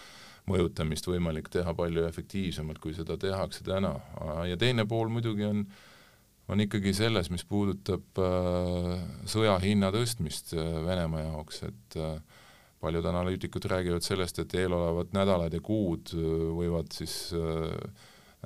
mõjutamist 0.49 1.07
võimalik 1.09 1.49
teha 1.53 1.73
palju 1.77 2.05
efektiivsemalt, 2.05 2.79
kui 2.81 2.93
seda 2.93 3.17
tehakse 3.17 3.63
täna. 3.65 3.95
ja 4.49 4.57
teine 4.57 4.85
pool 4.85 5.09
muidugi 5.09 5.45
on, 5.47 5.65
on 6.47 6.61
ikkagi 6.61 6.93
selles, 6.93 7.31
mis 7.33 7.45
puudutab 7.49 8.21
äh, 8.21 9.05
sõja 9.29 9.57
hinna 9.63 9.91
tõstmist 9.95 10.53
äh, 10.53 10.73
Venemaa 10.85 11.25
jaoks, 11.25 11.63
et 11.69 11.97
äh, 12.01 12.19
paljud 12.81 13.05
analüütikud 13.09 13.65
räägivad 13.71 14.05
sellest, 14.05 14.39
et 14.39 14.53
eelolevad 14.53 15.15
nädalad 15.17 15.53
ja 15.53 15.61
kuud 15.65 16.13
äh, 16.13 16.27
võivad 16.59 16.93
siis 16.93 17.33
äh, 17.33 17.71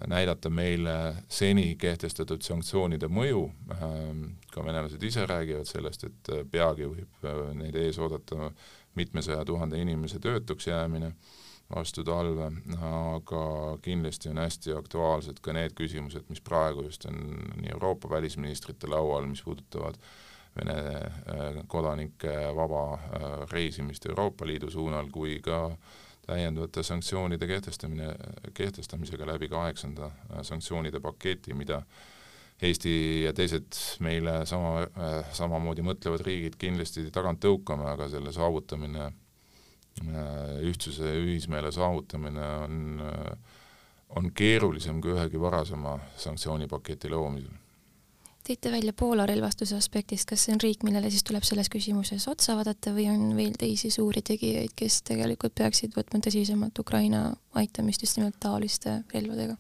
näidata 0.08 0.50
meile 0.50 0.96
seni 1.28 1.74
kehtestatud 1.76 2.46
sanktsioonide 2.46 3.10
mõju, 3.12 3.42
ähm, 3.76 4.22
ka 4.54 4.64
venelased 4.64 5.04
ise 5.04 5.26
räägivad 5.28 5.68
sellest, 5.68 6.06
et 6.08 6.32
peagi 6.52 6.88
võib 6.88 7.28
neid 7.60 7.76
ees 7.76 8.00
oodata 8.00 8.54
mitmesaja 8.96 9.44
tuhande 9.46 9.82
inimese 9.82 10.22
töötuks 10.24 10.70
jäämine 10.72 11.12
vastu 11.76 12.04
talve, 12.04 12.50
aga 12.82 13.44
kindlasti 13.86 14.32
on 14.32 14.42
hästi 14.42 14.74
aktuaalsed 14.78 15.42
ka 15.46 15.54
need 15.54 15.76
küsimused, 15.78 16.26
mis 16.30 16.42
praegu 16.42 16.88
just 16.88 17.06
on 17.06 17.20
nii 17.62 17.74
Euroopa 17.76 18.10
välisministrite 18.10 18.90
laual, 18.90 19.30
mis 19.30 19.44
puudutavad 19.46 20.00
Vene 20.58 20.74
äh, 20.74 21.60
kodanike 21.70 22.32
vaba 22.58 22.84
äh, 22.94 23.26
reisimist 23.52 24.06
Euroopa 24.10 24.48
Liidu 24.48 24.72
suunal, 24.74 25.08
kui 25.14 25.38
ka 25.46 25.60
täiendavate 26.26 26.84
sanktsioonide 26.84 27.48
kehtestamine, 27.48 28.16
kehtestamisega 28.54 29.28
läbi 29.30 29.48
kaheksanda 29.50 30.10
sanktsioonide 30.42 31.00
paketi, 31.00 31.54
mida 31.54 31.84
Eesti 32.62 33.24
ja 33.24 33.32
teised 33.34 33.78
meile 34.04 34.42
sama, 34.46 34.84
samamoodi 35.32 35.84
mõtlevad 35.86 36.26
riigid 36.28 36.58
kindlasti 36.60 37.06
tagant 37.16 37.40
tõukame, 37.46 37.86
aga 37.88 38.10
selle 38.12 38.34
saavutamine, 38.36 39.06
ühtsuse, 40.66 41.14
ühismeele 41.24 41.72
saavutamine 41.76 42.46
on, 42.66 43.02
on 44.16 44.30
keerulisem 44.36 45.02
kui 45.02 45.16
ühegi 45.16 45.42
varasema 45.42 45.98
sanktsioonipaketi 46.18 47.12
loomisel 47.12 47.58
tõite 48.50 48.72
välja 48.74 48.94
Poola 48.98 49.26
relvastuse 49.30 49.78
aspektist, 49.78 50.26
kas 50.30 50.46
see 50.46 50.56
on 50.56 50.62
riik, 50.64 50.84
millele 50.86 51.12
siis 51.14 51.26
tuleb 51.28 51.46
selles 51.46 51.70
küsimuses 51.70 52.26
otsa 52.32 52.56
vaadata 52.58 52.94
või 52.96 53.06
on 53.12 53.34
veel 53.38 53.54
teisi 53.60 53.92
suuri 53.94 54.24
tegijaid, 54.26 54.74
kes 54.76 55.04
tegelikult 55.06 55.54
peaksid 55.60 55.94
võtma 55.98 56.22
tõsisemalt 56.26 56.82
Ukraina 56.82 57.28
aitamist 57.60 58.06
just 58.06 58.18
nimelt 58.18 58.40
taoliste 58.42 59.02
relvadega? 59.14 59.58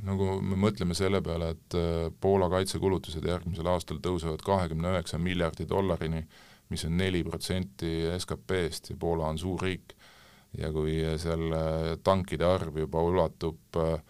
no 0.00 0.14
kui 0.16 0.38
me 0.40 0.56
mõtleme 0.56 0.96
selle 0.96 1.20
peale, 1.20 1.50
et 1.52 1.76
äh, 1.76 2.06
Poola 2.20 2.48
kaitsekulutused 2.48 3.26
järgmisel 3.26 3.66
aastal 3.68 3.98
tõusevad 4.00 4.40
kahekümne 4.46 4.94
üheksa 4.94 5.20
miljardi 5.20 5.66
dollarini, 5.68 6.22
mis 6.70 6.84
on 6.86 6.96
neli 6.96 7.22
protsenti 7.26 8.08
SKP-st 8.16 8.92
ja 8.92 8.96
Poola 9.00 9.28
on 9.28 9.38
suur 9.38 9.62
riik, 9.62 9.94
ja 10.58 10.72
kui 10.74 10.98
seal 11.18 11.46
äh, 11.54 11.92
tankide 12.02 12.46
arv 12.46 12.78
juba 12.82 13.02
ulatub 13.06 13.78
äh, 13.80 14.00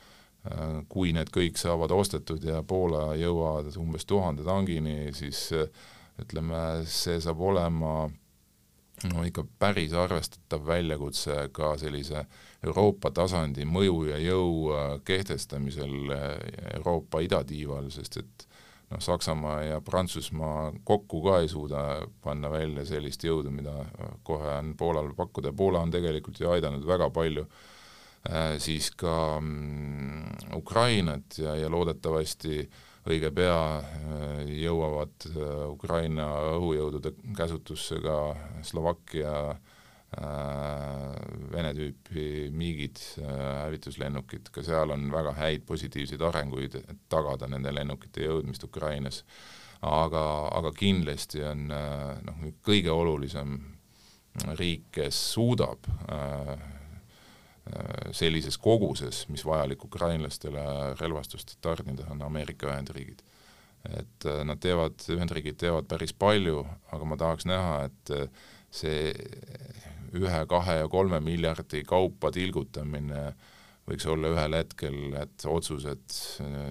kui 0.88 1.12
need 1.12 1.28
kõik 1.34 1.58
saavad 1.60 1.92
ostetud 1.92 2.44
ja 2.44 2.62
Poola 2.64 3.10
jõuavad 3.20 3.74
umbes 3.76 4.06
tuhande 4.08 4.46
tangini, 4.46 5.10
siis 5.12 5.50
ütleme, 6.20 6.60
see 6.88 7.18
saab 7.20 7.42
olema 7.44 8.08
no 9.08 9.24
ikka 9.24 9.44
päris 9.58 9.92
arvestatav 9.96 10.64
väljakutse 10.66 11.48
ka 11.56 11.72
sellise 11.80 12.24
Euroopa 12.66 13.10
tasandi 13.16 13.64
mõju 13.64 14.02
ja 14.10 14.18
jõu 14.20 14.74
äh, 14.74 14.92
kehtestamisel 15.04 16.12
äh, 16.12 16.26
Euroopa 16.76 17.22
idatiival, 17.24 17.88
sest 17.94 18.20
et 18.20 18.46
noh, 18.90 19.00
Saksamaa 19.00 19.62
ja 19.62 19.80
Prantsusmaa 19.80 20.72
kokku 20.84 21.22
ka 21.24 21.40
ei 21.40 21.48
suuda 21.48 21.84
panna 22.22 22.50
välja 22.50 22.84
sellist 22.88 23.24
jõudu, 23.24 23.52
mida 23.54 23.76
äh, 23.80 24.14
kohe 24.22 24.52
on 24.58 24.74
Poolal 24.76 25.12
pakkuda. 25.16 25.52
Poola 25.56 25.84
on 25.86 25.94
tegelikult 25.94 26.40
ju 26.40 26.50
aidanud 26.50 26.86
väga 26.86 27.10
palju 27.10 27.46
siis 28.60 28.90
ka 29.00 29.38
mm, 29.40 30.50
Ukrainat 30.58 31.38
ja, 31.40 31.54
ja 31.56 31.70
loodetavasti 31.72 32.58
äh, 32.60 32.80
õige 33.08 33.30
pea 33.32 33.60
äh, 33.80 34.40
jõuavad 34.60 35.26
äh, 35.30 35.66
Ukraina 35.70 36.28
õhujõudude 36.56 37.14
käsutusse 37.36 38.00
ka 38.04 38.16
Slovakkia 38.66 39.34
äh, 39.54 39.69
Vene 40.10 41.70
tüüpi 41.76 42.48
miigid, 42.50 42.98
hävituslennukid, 43.22 44.48
ka 44.50 44.64
seal 44.66 44.90
on 44.90 45.04
väga 45.12 45.36
häid 45.38 45.62
positiivseid 45.68 46.24
arenguid, 46.26 46.74
et 46.80 47.04
tagada 47.12 47.46
nende 47.46 47.70
lennukite 47.70 48.26
jõudmist 48.26 48.66
Ukrainas. 48.66 49.22
aga, 49.80 50.24
aga 50.58 50.72
kindlasti 50.76 51.44
on 51.46 51.68
noh, 51.70 52.42
kõige 52.66 52.90
olulisem 52.90 53.54
riik, 54.58 54.90
kes 54.92 55.20
suudab 55.32 55.86
äh, 56.10 56.58
Äh, 57.70 58.12
sellises 58.16 58.56
koguses, 58.58 59.26
mis 59.28 59.42
vajalik 59.46 59.84
ukrainlastele 59.84 60.62
relvastust 61.00 61.58
tarnida, 61.62 62.06
on 62.10 62.22
Ameerika 62.22 62.66
Ühendriigid. 62.66 63.20
et 63.84 64.24
äh, 64.26 64.42
nad 64.44 64.58
teevad, 64.60 64.96
Ühendriigid 65.08 65.56
teevad 65.60 65.86
päris 65.88 66.12
palju, 66.12 66.64
aga 66.92 67.04
ma 67.08 67.16
tahaks 67.16 67.46
näha, 67.48 67.76
et 67.88 68.10
äh, 68.16 68.48
see 68.70 69.12
ühe, 70.16 70.42
kahe 70.50 70.80
ja 70.80 70.90
kolme 70.90 71.20
miljardi 71.22 71.84
kaupa 71.86 72.32
tilgutamine 72.34 73.30
võiks 73.90 74.06
olla 74.10 74.30
ühel 74.30 74.54
hetkel, 74.58 74.98
et 75.18 75.46
otsus, 75.50 75.86
et 75.90 76.18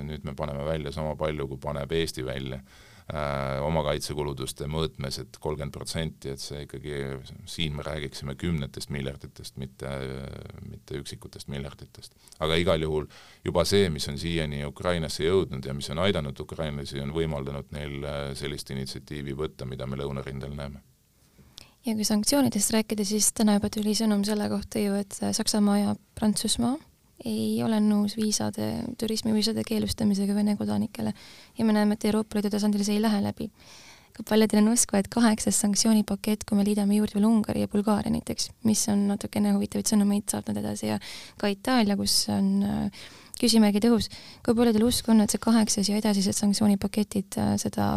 nüüd 0.07 0.23
me 0.27 0.35
paneme 0.39 0.63
välja 0.67 0.93
sama 0.95 1.15
palju, 1.19 1.47
kui 1.49 1.59
paneb 1.63 1.91
Eesti 1.95 2.23
välja 2.27 2.61
Äh, 3.09 3.57
oma 3.65 3.81
kaitsekulutuste 3.87 4.67
mõõtmes 4.69 5.15
et, 5.17 5.31
et 5.31 5.37
kolmkümmend 5.41 5.73
protsenti, 5.73 6.29
et 6.29 6.43
see 6.43 6.59
ikkagi, 6.67 6.99
siin 7.49 7.73
me 7.73 7.81
räägiksime 7.87 8.35
kümnetest 8.37 8.91
miljarditest, 8.93 9.55
mitte, 9.57 9.89
mitte 10.69 10.99
üksikutest 11.01 11.49
miljarditest. 11.49 12.13
aga 12.37 12.59
igal 12.61 12.85
juhul 12.85 13.07
juba 13.45 13.63
see, 13.65 13.89
mis 13.89 14.05
on 14.11 14.21
siiani 14.21 14.61
Ukrainasse 14.67 15.25
jõudnud 15.25 15.65
ja 15.65 15.73
mis 15.73 15.89
on 15.89 16.03
aidanud 16.05 16.43
ukrainlasi, 16.45 17.01
on 17.01 17.15
võimaldanud 17.15 17.73
neil 17.73 18.05
äh, 18.05 18.21
sellist 18.37 18.69
initsiatiivi 18.77 19.33
võtta, 19.41 19.65
mida 19.65 19.89
me 19.89 19.97
lõunarindel 20.03 20.53
näeme 20.53 20.85
ja 21.85 21.95
kui 21.95 22.05
sanktsioonidest 22.07 22.73
rääkida, 22.75 23.05
siis 23.07 23.31
täna 23.35 23.57
juba 23.57 23.69
tuli 23.73 23.95
sõnum 23.97 24.23
selle 24.27 24.49
kohta 24.51 24.81
ju, 24.81 24.95
et 24.99 25.15
Saksamaa 25.15 25.77
ja 25.79 25.95
Prantsusmaa 26.19 26.75
ei 27.27 27.59
ole 27.63 27.79
nõus 27.83 28.15
viisade, 28.15 28.71
turismiviisade 28.99 29.63
keelustamisega 29.67 30.35
Vene 30.35 30.55
kodanikele 30.59 31.13
ja 31.57 31.65
me 31.65 31.75
näeme, 31.75 31.97
et 31.97 32.05
Euroopa 32.07 32.37
Liidu 32.37 32.51
tasandil 32.53 32.85
see 32.87 32.99
ei 32.99 33.03
lähe 33.03 33.21
läbi. 33.23 33.49
ka 34.13 34.23
paljudel 34.27 34.59
on 34.63 34.73
usku, 34.73 34.97
et 34.97 35.07
kaheksas 35.07 35.59
sanktsioonipakett, 35.61 36.43
kui 36.43 36.57
me 36.57 36.65
liidame 36.67 36.95
juurde 36.97 37.15
veel 37.15 37.27
Ungari 37.29 37.61
ja 37.61 37.67
Bulgaaria 37.71 38.11
näiteks, 38.11 38.49
mis 38.67 38.81
on 38.91 39.07
natukene 39.07 39.53
huvitavaid 39.55 39.87
sõnumeid 39.87 40.31
saatnud 40.31 40.57
edasi 40.59 40.89
ja 40.89 40.97
ka 41.39 41.47
Itaalia, 41.47 41.95
kus 41.95 42.25
on 42.33 42.49
äh, 42.63 43.03
küsimärgi 43.39 43.79
tõus, 43.85 44.09
kui 44.43 44.55
palju 44.55 44.73
teil 44.75 44.87
usku 44.87 45.13
on, 45.13 45.21
et 45.23 45.31
see 45.31 45.39
kaheksas 45.39 45.91
ja 45.91 45.99
edasised 46.01 46.35
sanktsioonipaketid 46.35 47.39
äh, 47.39 47.53
seda 47.61 47.91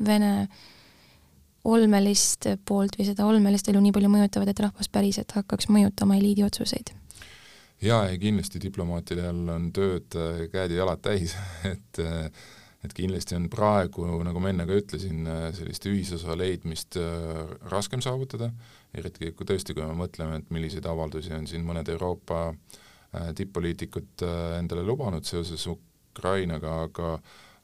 Vene 0.00 0.48
olmelist 1.64 2.46
poolt 2.68 2.96
või 2.98 3.08
seda 3.10 3.26
olmelist 3.28 3.68
elu 3.68 3.80
nii 3.84 3.92
palju 3.92 4.08
mõjutavad, 4.12 4.48
et 4.48 4.64
rahvas 4.64 4.88
päriselt 4.88 5.32
hakkaks 5.36 5.68
mõjutama 5.68 6.16
eliidi 6.16 6.44
otsuseid? 6.46 6.94
jaa, 7.80 8.06
ei 8.08 8.18
kindlasti 8.20 8.60
diplomaatidel 8.62 9.44
on 9.54 9.68
tööd 9.76 10.16
äh, 10.18 10.46
käed 10.52 10.74
ja 10.74 10.82
jalad 10.82 11.02
täis 11.04 11.36
et 11.72 12.02
äh, 12.04 12.26
et 12.80 12.94
kindlasti 12.96 13.36
on 13.36 13.50
praegu, 13.52 14.06
nagu 14.24 14.40
ma 14.40 14.48
enne 14.54 14.64
ka 14.64 14.76
ütlesin, 14.80 15.26
äh, 15.28 15.50
sellist 15.52 15.84
ühisosa 15.84 16.32
leidmist 16.38 16.96
raskem 17.68 18.00
saavutada, 18.00 18.48
eriti 18.96 19.34
kui 19.36 19.48
tõesti, 19.48 19.76
kui 19.76 19.84
me 19.84 19.92
mõtleme, 19.98 20.38
et 20.40 20.54
milliseid 20.54 20.88
avaldusi 20.88 21.34
on 21.36 21.44
siin 21.50 21.66
mõned 21.66 21.88
Euroopa 21.92 22.54
tipp-poliitikud 23.10 24.22
endale 24.56 24.84
lubanud 24.86 25.26
seoses 25.26 25.66
Ukrainaga, 25.68 26.76
aga 26.86 27.12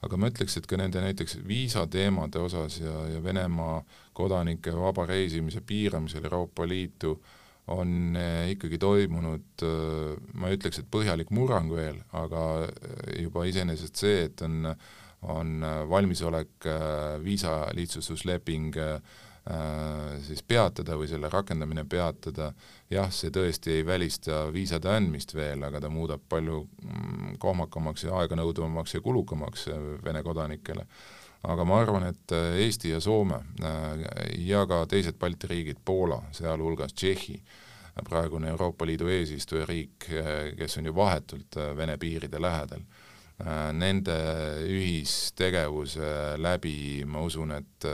aga 0.05 0.17
ma 0.19 0.29
ütleks, 0.29 0.59
et 0.59 0.67
ka 0.69 0.77
nende 0.77 1.01
näiteks 1.01 1.39
viisateemade 1.47 2.39
osas 2.39 2.79
ja, 2.81 2.93
ja 3.13 3.23
Venemaa 3.23 3.81
kodanike 4.17 4.73
vaba 4.75 5.07
reisimise 5.09 5.61
piiramisel 5.65 6.25
Euroopa 6.29 6.67
Liitu 6.67 7.17
on 7.67 8.15
eh, 8.15 8.51
ikkagi 8.53 8.79
toimunud, 8.79 9.47
eh, 9.65 10.15
ma 10.39 10.49
ei 10.49 10.57
ütleks, 10.57 10.81
et 10.81 10.89
põhjalik 10.91 11.31
murrang 11.35 11.71
veel, 11.73 11.99
aga 12.15 12.43
eh, 12.67 13.23
juba 13.25 13.45
iseenesest 13.49 14.03
see, 14.03 14.25
et 14.29 14.43
on, 14.45 14.71
on 15.27 15.55
valmisolek 15.89 16.67
viisa 17.23 17.63
lihtsustusleping 17.73 18.75
siis 20.27 20.41
peatada 20.43 20.97
või 20.99 21.07
selle 21.07 21.29
rakendamine 21.31 21.85
peatada, 21.87 22.49
jah, 22.91 23.07
see 23.15 23.31
tõesti 23.33 23.77
ei 23.77 23.85
välista 23.87 24.43
viisade 24.51 24.91
andmist 24.91 25.31
veel, 25.33 25.63
aga 25.63 25.79
ta 25.81 25.89
muudab 25.89 26.25
palju 26.29 26.59
mm, 26.67 27.06
kohmakamaks 27.37 28.03
ja 28.03 28.17
aeganõudvamaks 28.21 28.93
ja 28.97 29.01
kulukamaks 29.01 29.67
Vene 30.03 30.23
kodanikele. 30.23 30.85
Aga 31.45 31.65
ma 31.67 31.77
arvan, 31.83 32.07
et 32.09 32.33
äh, 32.33 32.57
Eesti 32.65 32.91
ja 32.91 32.99
Soome 33.03 33.37
äh, 33.61 34.05
ja 34.47 34.65
ka 34.67 34.81
teised 34.89 35.19
Balti 35.19 35.47
riigid, 35.51 35.79
Poola, 35.85 36.17
sealhulgas 36.33 36.95
Tšehhi, 36.97 37.37
praegune 38.07 38.49
Euroopa 38.49 38.85
Liidu 38.85 39.09
eesistujariik, 39.13 40.09
äh, 40.09 40.33
kes 40.57 40.79
on 40.81 40.89
ju 40.89 40.95
vahetult 40.97 41.59
Vene 41.77 41.97
piiride 41.97 42.41
lähedal, 42.41 42.81
nende 43.77 44.15
ühistegevuse 44.65 46.07
läbi 46.41 47.03
ma 47.05 47.21
usun, 47.21 47.51
et 47.53 47.85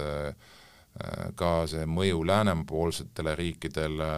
ka 1.36 1.51
see 1.65 1.88
mõju 1.89 2.19
läänepoolsetele 2.29 3.34
riikidele 3.36 4.10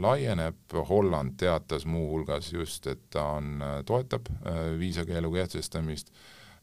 laieneb, 0.00 0.76
Holland 0.88 1.34
teatas 1.36 1.84
muuhulgas 1.84 2.48
just, 2.52 2.86
et 2.88 3.02
ta 3.12 3.26
on, 3.36 3.60
toetab 3.84 4.30
viisakeelu 4.80 5.32
kehtestamist 5.34 6.14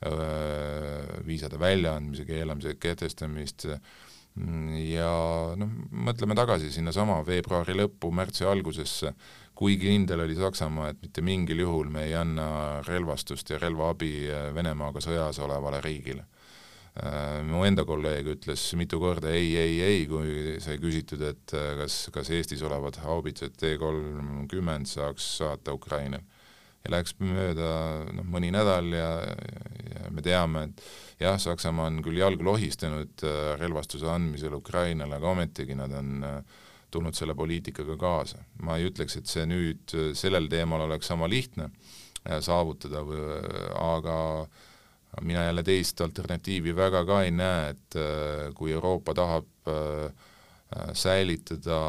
Äh, 0.02 1.26
viisade 1.26 1.60
väljaandmise 1.62 2.24
keelamise 2.26 2.74
kehtestamist. 2.82 3.67
Ja 4.82 5.12
noh, 5.60 5.74
mõtleme 6.08 6.34
tagasi 6.39 6.71
sinnasama 6.74 7.19
veebruari 7.28 7.76
lõppu, 7.78 8.10
märtsi 8.15 8.47
algusesse, 8.50 9.12
kui 9.54 9.76
kindel 9.78 10.24
oli 10.24 10.38
Saksamaa, 10.39 10.89
et 10.89 11.04
mitte 11.04 11.21
mingil 11.21 11.62
juhul 11.62 11.91
me 11.93 12.08
ei 12.08 12.15
anna 12.17 12.47
relvastust 12.88 13.54
ja 13.54 13.60
relvaabi 13.62 14.10
Venemaaga 14.56 15.04
sõjas 15.06 15.38
olevale 15.43 15.84
riigile. 15.86 16.26
Mu 17.48 17.62
enda 17.64 17.86
kolleeg 17.88 18.28
ütles 18.34 18.66
mitu 18.76 18.98
korda 19.00 19.30
ei, 19.32 19.54
ei, 19.56 19.78
ei, 19.80 20.02
kui 20.10 20.58
sai 20.60 20.76
küsitud, 20.82 21.22
et 21.24 21.54
kas, 21.80 22.02
kas 22.12 22.32
Eestis 22.36 22.60
olevad 22.68 23.00
haubitsad 23.00 23.56
T 23.56 23.78
kolmkümmend 23.80 24.92
saaks 24.92 25.30
saata 25.38 25.72
Ukrainale 25.78 26.26
ja 26.82 26.94
läks 26.96 27.16
mööda 27.22 27.70
noh, 28.10 28.26
mõni 28.28 28.50
nädal 28.54 28.90
ja, 28.96 29.12
ja 29.92 30.12
me 30.14 30.24
teame, 30.26 30.66
et 30.70 30.84
jah, 31.22 31.38
Saksamaa 31.42 31.90
on 31.92 32.02
küll 32.06 32.20
jalgu 32.22 32.46
lohistanud 32.48 33.26
äh, 33.28 33.54
relvastuse 33.62 34.10
andmisel 34.10 34.58
Ukrainale, 34.58 35.18
aga 35.18 35.34
ometigi 35.36 35.78
nad 35.78 35.94
on 35.98 36.26
äh, 36.26 36.40
tulnud 36.92 37.16
selle 37.16 37.36
poliitikaga 37.38 37.96
kaasa. 38.00 38.42
ma 38.66 38.78
ei 38.78 38.90
ütleks, 38.90 39.20
et 39.20 39.30
see 39.30 39.46
nüüd 39.50 39.96
äh, 39.96 40.12
sellel 40.18 40.50
teemal 40.52 40.88
oleks 40.88 41.12
sama 41.12 41.30
lihtne 41.32 41.72
saavutada, 42.22 43.00
aga 43.82 44.16
mina 45.21 45.43
jälle 45.43 45.63
teist 45.63 46.02
alternatiivi 46.02 46.76
väga 46.76 47.06
ka 47.06 47.21
ei 47.24 47.32
näe, 47.32 47.71
et 47.74 47.97
kui 48.56 48.71
Euroopa 48.71 49.13
tahab 49.13 49.47
säilitada 50.95 51.80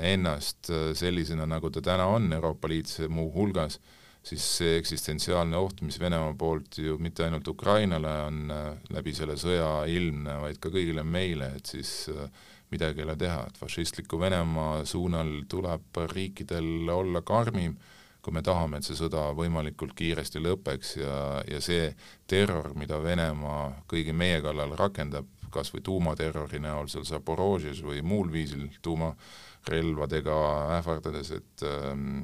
ennast 0.00 0.70
sellisena, 0.96 1.44
nagu 1.46 1.70
ta 1.70 1.82
täna 1.84 2.06
on, 2.08 2.32
Euroopa 2.32 2.68
Liit 2.68 2.94
muuhulgas, 3.08 3.76
siis 4.22 4.44
see 4.58 4.76
eksistentsiaalne 4.78 5.58
oht, 5.58 5.82
mis 5.82 5.98
Venemaa 6.00 6.34
poolt 6.38 6.78
ju 6.78 6.98
mitte 7.02 7.26
ainult 7.26 7.48
Ukrainale 7.48 8.12
on 8.28 8.54
äh, 8.54 8.66
läbi 8.94 9.14
selle 9.16 9.36
sõja 9.40 9.82
ilmne, 9.90 10.38
vaid 10.44 10.60
ka 10.62 10.70
kõigile 10.72 11.04
meile, 11.06 11.52
et 11.58 11.72
siis 11.74 12.06
äh, 12.12 12.28
midagi 12.72 13.02
ei 13.02 13.08
ole 13.08 13.16
teha, 13.18 13.42
et 13.48 13.58
fašistliku 13.58 14.20
Venemaa 14.20 14.84
suunal 14.88 15.42
tuleb 15.50 16.02
riikidel 16.14 16.88
olla 16.94 17.24
karmim, 17.26 17.74
kui 18.22 18.34
me 18.34 18.42
tahame, 18.46 18.78
et 18.78 18.86
see 18.86 18.98
sõda 18.98 19.30
võimalikult 19.34 19.96
kiiresti 19.98 20.42
lõpeks 20.42 20.96
ja, 21.00 21.16
ja 21.48 21.60
see 21.64 21.90
terror, 22.30 22.70
mida 22.78 23.00
Venemaa 23.02 23.84
kõigi 23.90 24.14
meie 24.14 24.40
kallal 24.44 24.76
rakendab, 24.78 25.26
kas 25.52 25.72
või 25.74 25.82
tuumaterrori 25.84 26.62
näol 26.62 26.88
seal 26.88 27.04
Zaporožjes 27.04 27.82
või 27.84 28.00
muul 28.06 28.30
viisil 28.32 28.68
tuumarelvadega 28.82 30.36
ähvardades, 30.78 31.34
et 31.36 31.66
ähm, 31.66 32.22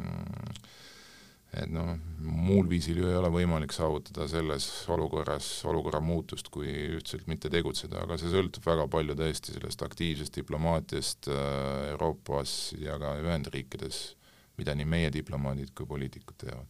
et 1.57 1.71
noh, 1.73 1.95
muul 2.21 2.67
viisil 2.69 3.01
ju 3.01 3.09
ei 3.09 3.17
ole 3.17 3.31
võimalik 3.33 3.73
saavutada 3.73 4.27
selles 4.29 4.67
olukorras 4.93 5.47
olukorra 5.69 6.01
muutust, 6.05 6.51
kui 6.53 6.69
ühtselt 6.99 7.25
mitte 7.31 7.49
tegutseda, 7.53 8.03
aga 8.05 8.19
see 8.21 8.33
sõltub 8.33 8.67
väga 8.69 8.85
palju 8.93 9.17
tõesti 9.17 9.57
sellest 9.57 9.85
aktiivsest 9.87 10.37
diplomaatiast 10.37 11.31
äh, 11.33 11.89
Euroopas 11.95 12.75
ja 12.79 12.99
ka 13.01 13.17
Ühendriikides, 13.23 14.18
mida 14.59 14.75
nii 14.75 14.89
meie 14.89 15.13
diplomaadid 15.15 15.71
kui 15.75 15.87
poliitikud 15.87 16.39
teevad. 16.45 16.67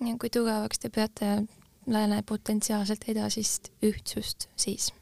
ja 0.00 0.16
kui 0.18 0.30
tugevaks 0.30 0.82
te 0.82 0.90
peate 0.90 1.34
lääne 1.86 2.22
potentsiaalselt 2.26 3.04
edasist 3.08 3.72
ühtsust 3.82 4.48
siis? 4.56 4.92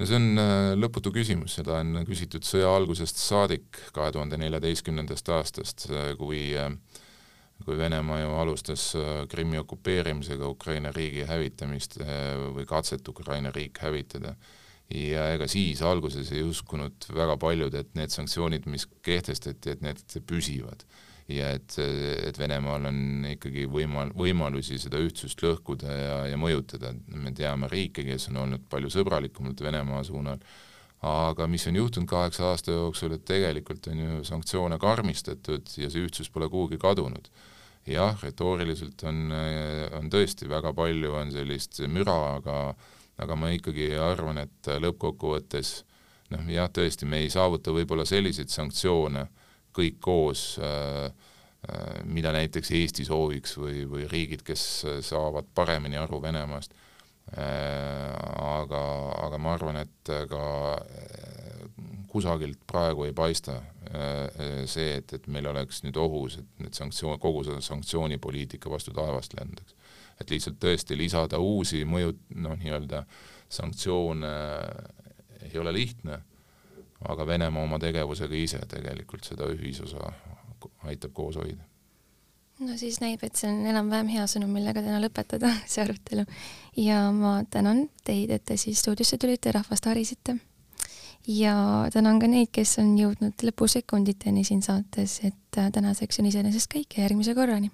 no 0.00 0.08
see 0.08 0.16
on 0.16 0.40
äh, 0.40 0.72
lõputu 0.80 1.12
küsimus, 1.12 1.58
seda 1.58 1.80
on 1.82 2.02
küsitud 2.08 2.46
sõja 2.46 2.70
algusest 2.72 3.20
saadik, 3.20 3.68
kahe 3.96 4.12
tuhande 4.14 4.38
neljateistkümnendast 4.40 5.28
aastast, 5.36 5.86
äh, 5.92 6.12
kui 6.18 6.50
äh, 6.56 6.72
kui 7.60 7.76
Venemaa 7.76 8.22
ju 8.22 8.30
alustas 8.40 8.86
Krimmi 9.28 9.58
okupeerimisega 9.60 10.48
Ukraina 10.48 10.88
riigi 10.96 11.26
hävitamist 11.28 11.98
või 12.54 12.64
katset 12.64 13.08
Ukraina 13.12 13.50
riik 13.52 13.82
hävitada. 13.84 14.32
Ja 14.90 15.28
ega 15.34 15.46
siis 15.50 15.82
alguses 15.86 16.32
ei 16.34 16.42
uskunud 16.46 17.06
väga 17.14 17.36
paljud, 17.40 17.74
et 17.78 17.94
need 17.98 18.12
sanktsioonid, 18.14 18.66
mis 18.70 18.88
kehtestati, 19.06 19.76
et 19.76 19.84
need 19.84 20.02
püsivad. 20.26 20.84
Ja 21.30 21.52
et, 21.54 21.76
et 21.78 22.38
Venemaal 22.40 22.88
on 22.90 23.26
ikkagi 23.30 23.68
võimal-, 23.70 24.10
võimalusi 24.18 24.80
seda 24.82 24.98
ühtsust 24.98 25.44
lõhkuda 25.44 25.94
ja, 25.94 26.16
ja 26.32 26.40
mõjutada, 26.40 26.90
me 27.14 27.30
teame 27.36 27.70
riike, 27.70 28.02
kes 28.08 28.26
on 28.32 28.40
olnud 28.42 28.66
palju 28.72 28.90
sõbralikumalt 28.90 29.62
Venemaa 29.62 30.02
suunal, 30.08 30.42
aga 31.06 31.46
mis 31.46 31.68
on 31.70 31.78
juhtunud 31.78 32.10
kaheksa 32.10 32.50
aasta 32.50 32.74
jooksul, 32.74 33.14
et 33.14 33.24
tegelikult 33.28 33.86
on 33.92 34.02
ju 34.02 34.24
sanktsioone 34.26 34.80
karmistatud 34.82 35.70
ja 35.78 35.88
see 35.92 36.02
ühtsus 36.08 36.32
pole 36.34 36.50
kuhugi 36.50 36.80
kadunud. 36.82 37.30
jah, 37.86 38.18
retooriliselt 38.22 39.02
on, 39.08 39.30
on 39.96 40.10
tõesti 40.12 40.50
väga 40.50 40.74
palju, 40.76 41.14
on 41.16 41.30
sellist 41.32 41.78
müra, 41.88 42.18
aga 42.36 42.74
aga 43.20 43.36
ma 43.36 43.50
ikkagi 43.54 43.92
arvan, 44.00 44.40
et 44.44 44.70
lõppkokkuvõttes 44.80 45.72
noh, 46.34 46.46
jah, 46.52 46.68
tõesti, 46.72 47.08
me 47.08 47.22
ei 47.24 47.30
saavuta 47.32 47.74
võib-olla 47.74 48.06
selliseid 48.08 48.52
sanktsioone, 48.52 49.26
kõik 49.76 49.98
koos 50.02 50.44
äh, 50.62 51.08
äh, 51.70 51.98
mida 52.04 52.32
näiteks 52.34 52.72
Eesti 52.78 53.06
sooviks 53.08 53.56
või, 53.60 53.84
või 53.90 54.06
riigid, 54.10 54.44
kes 54.46 54.66
saavad 55.06 55.50
paremini 55.54 56.00
aru 56.00 56.22
Venemaast. 56.22 56.74
Äh, 57.30 58.14
aga, 58.42 58.84
aga 59.26 59.38
ma 59.38 59.54
arvan, 59.54 59.82
et 59.84 60.14
ka 60.30 60.44
kusagilt 62.10 62.58
praegu 62.66 63.04
ei 63.06 63.12
paista 63.14 63.60
see, 64.70 64.96
et, 64.98 65.12
et 65.14 65.26
meil 65.30 65.46
oleks 65.50 65.80
nüüd 65.84 65.96
ohus, 65.98 66.36
et 66.40 66.62
need 66.62 66.74
sanktsioon, 66.74 67.18
kogu 67.22 67.44
see 67.46 67.62
sanktsioonipoliitika 67.62 68.70
vastu 68.70 68.94
taevast 68.94 69.34
lendaks. 69.38 69.76
Et 70.20 70.30
lihtsalt 70.30 70.58
tõesti 70.60 70.98
lisada 70.98 71.38
uusi 71.38 71.84
mõju, 71.84 72.12
noh, 72.36 72.56
nii-öelda 72.60 73.04
sanktsioone 73.50 74.34
ei 75.50 75.58
ole 75.58 75.72
lihtne 75.72 76.20
aga 77.08 77.26
Venemaa 77.26 77.64
oma 77.64 77.78
tegevusega 77.80 78.36
ise 78.36 78.60
tegelikult 78.68 79.24
seda 79.28 79.48
ühisosa 79.54 80.12
aitab 80.88 81.14
koos 81.16 81.38
hoida. 81.40 81.64
no 82.60 82.76
siis 82.76 83.00
näib, 83.00 83.22
et 83.24 83.36
see 83.40 83.48
on 83.48 83.64
enam-vähem 83.72 84.10
hea 84.12 84.26
sõnum, 84.28 84.52
millega 84.52 84.82
täna 84.84 85.00
lõpetada 85.00 85.54
see 85.70 85.84
arutelu. 85.84 86.26
ja 86.76 87.08
ma 87.16 87.40
tänan 87.50 87.86
teid, 88.04 88.30
et 88.30 88.44
te 88.44 88.56
siis 88.60 88.80
stuudiosse 88.84 89.18
tulite, 89.18 89.52
rahvast 89.56 89.88
harisite. 89.88 90.36
ja 91.26 91.56
tänan 91.92 92.20
ka 92.20 92.28
neid, 92.28 92.52
kes 92.52 92.78
on 92.82 92.96
jõudnud 92.98 93.48
lõpusekunditeni 93.48 94.44
siin 94.44 94.62
saates, 94.62 95.20
et 95.24 95.60
tänaseks 95.72 96.20
on 96.20 96.32
iseenesest 96.32 96.72
kõik 96.74 96.96
ja 96.96 97.08
järgmise 97.08 97.34
korrani 97.34 97.72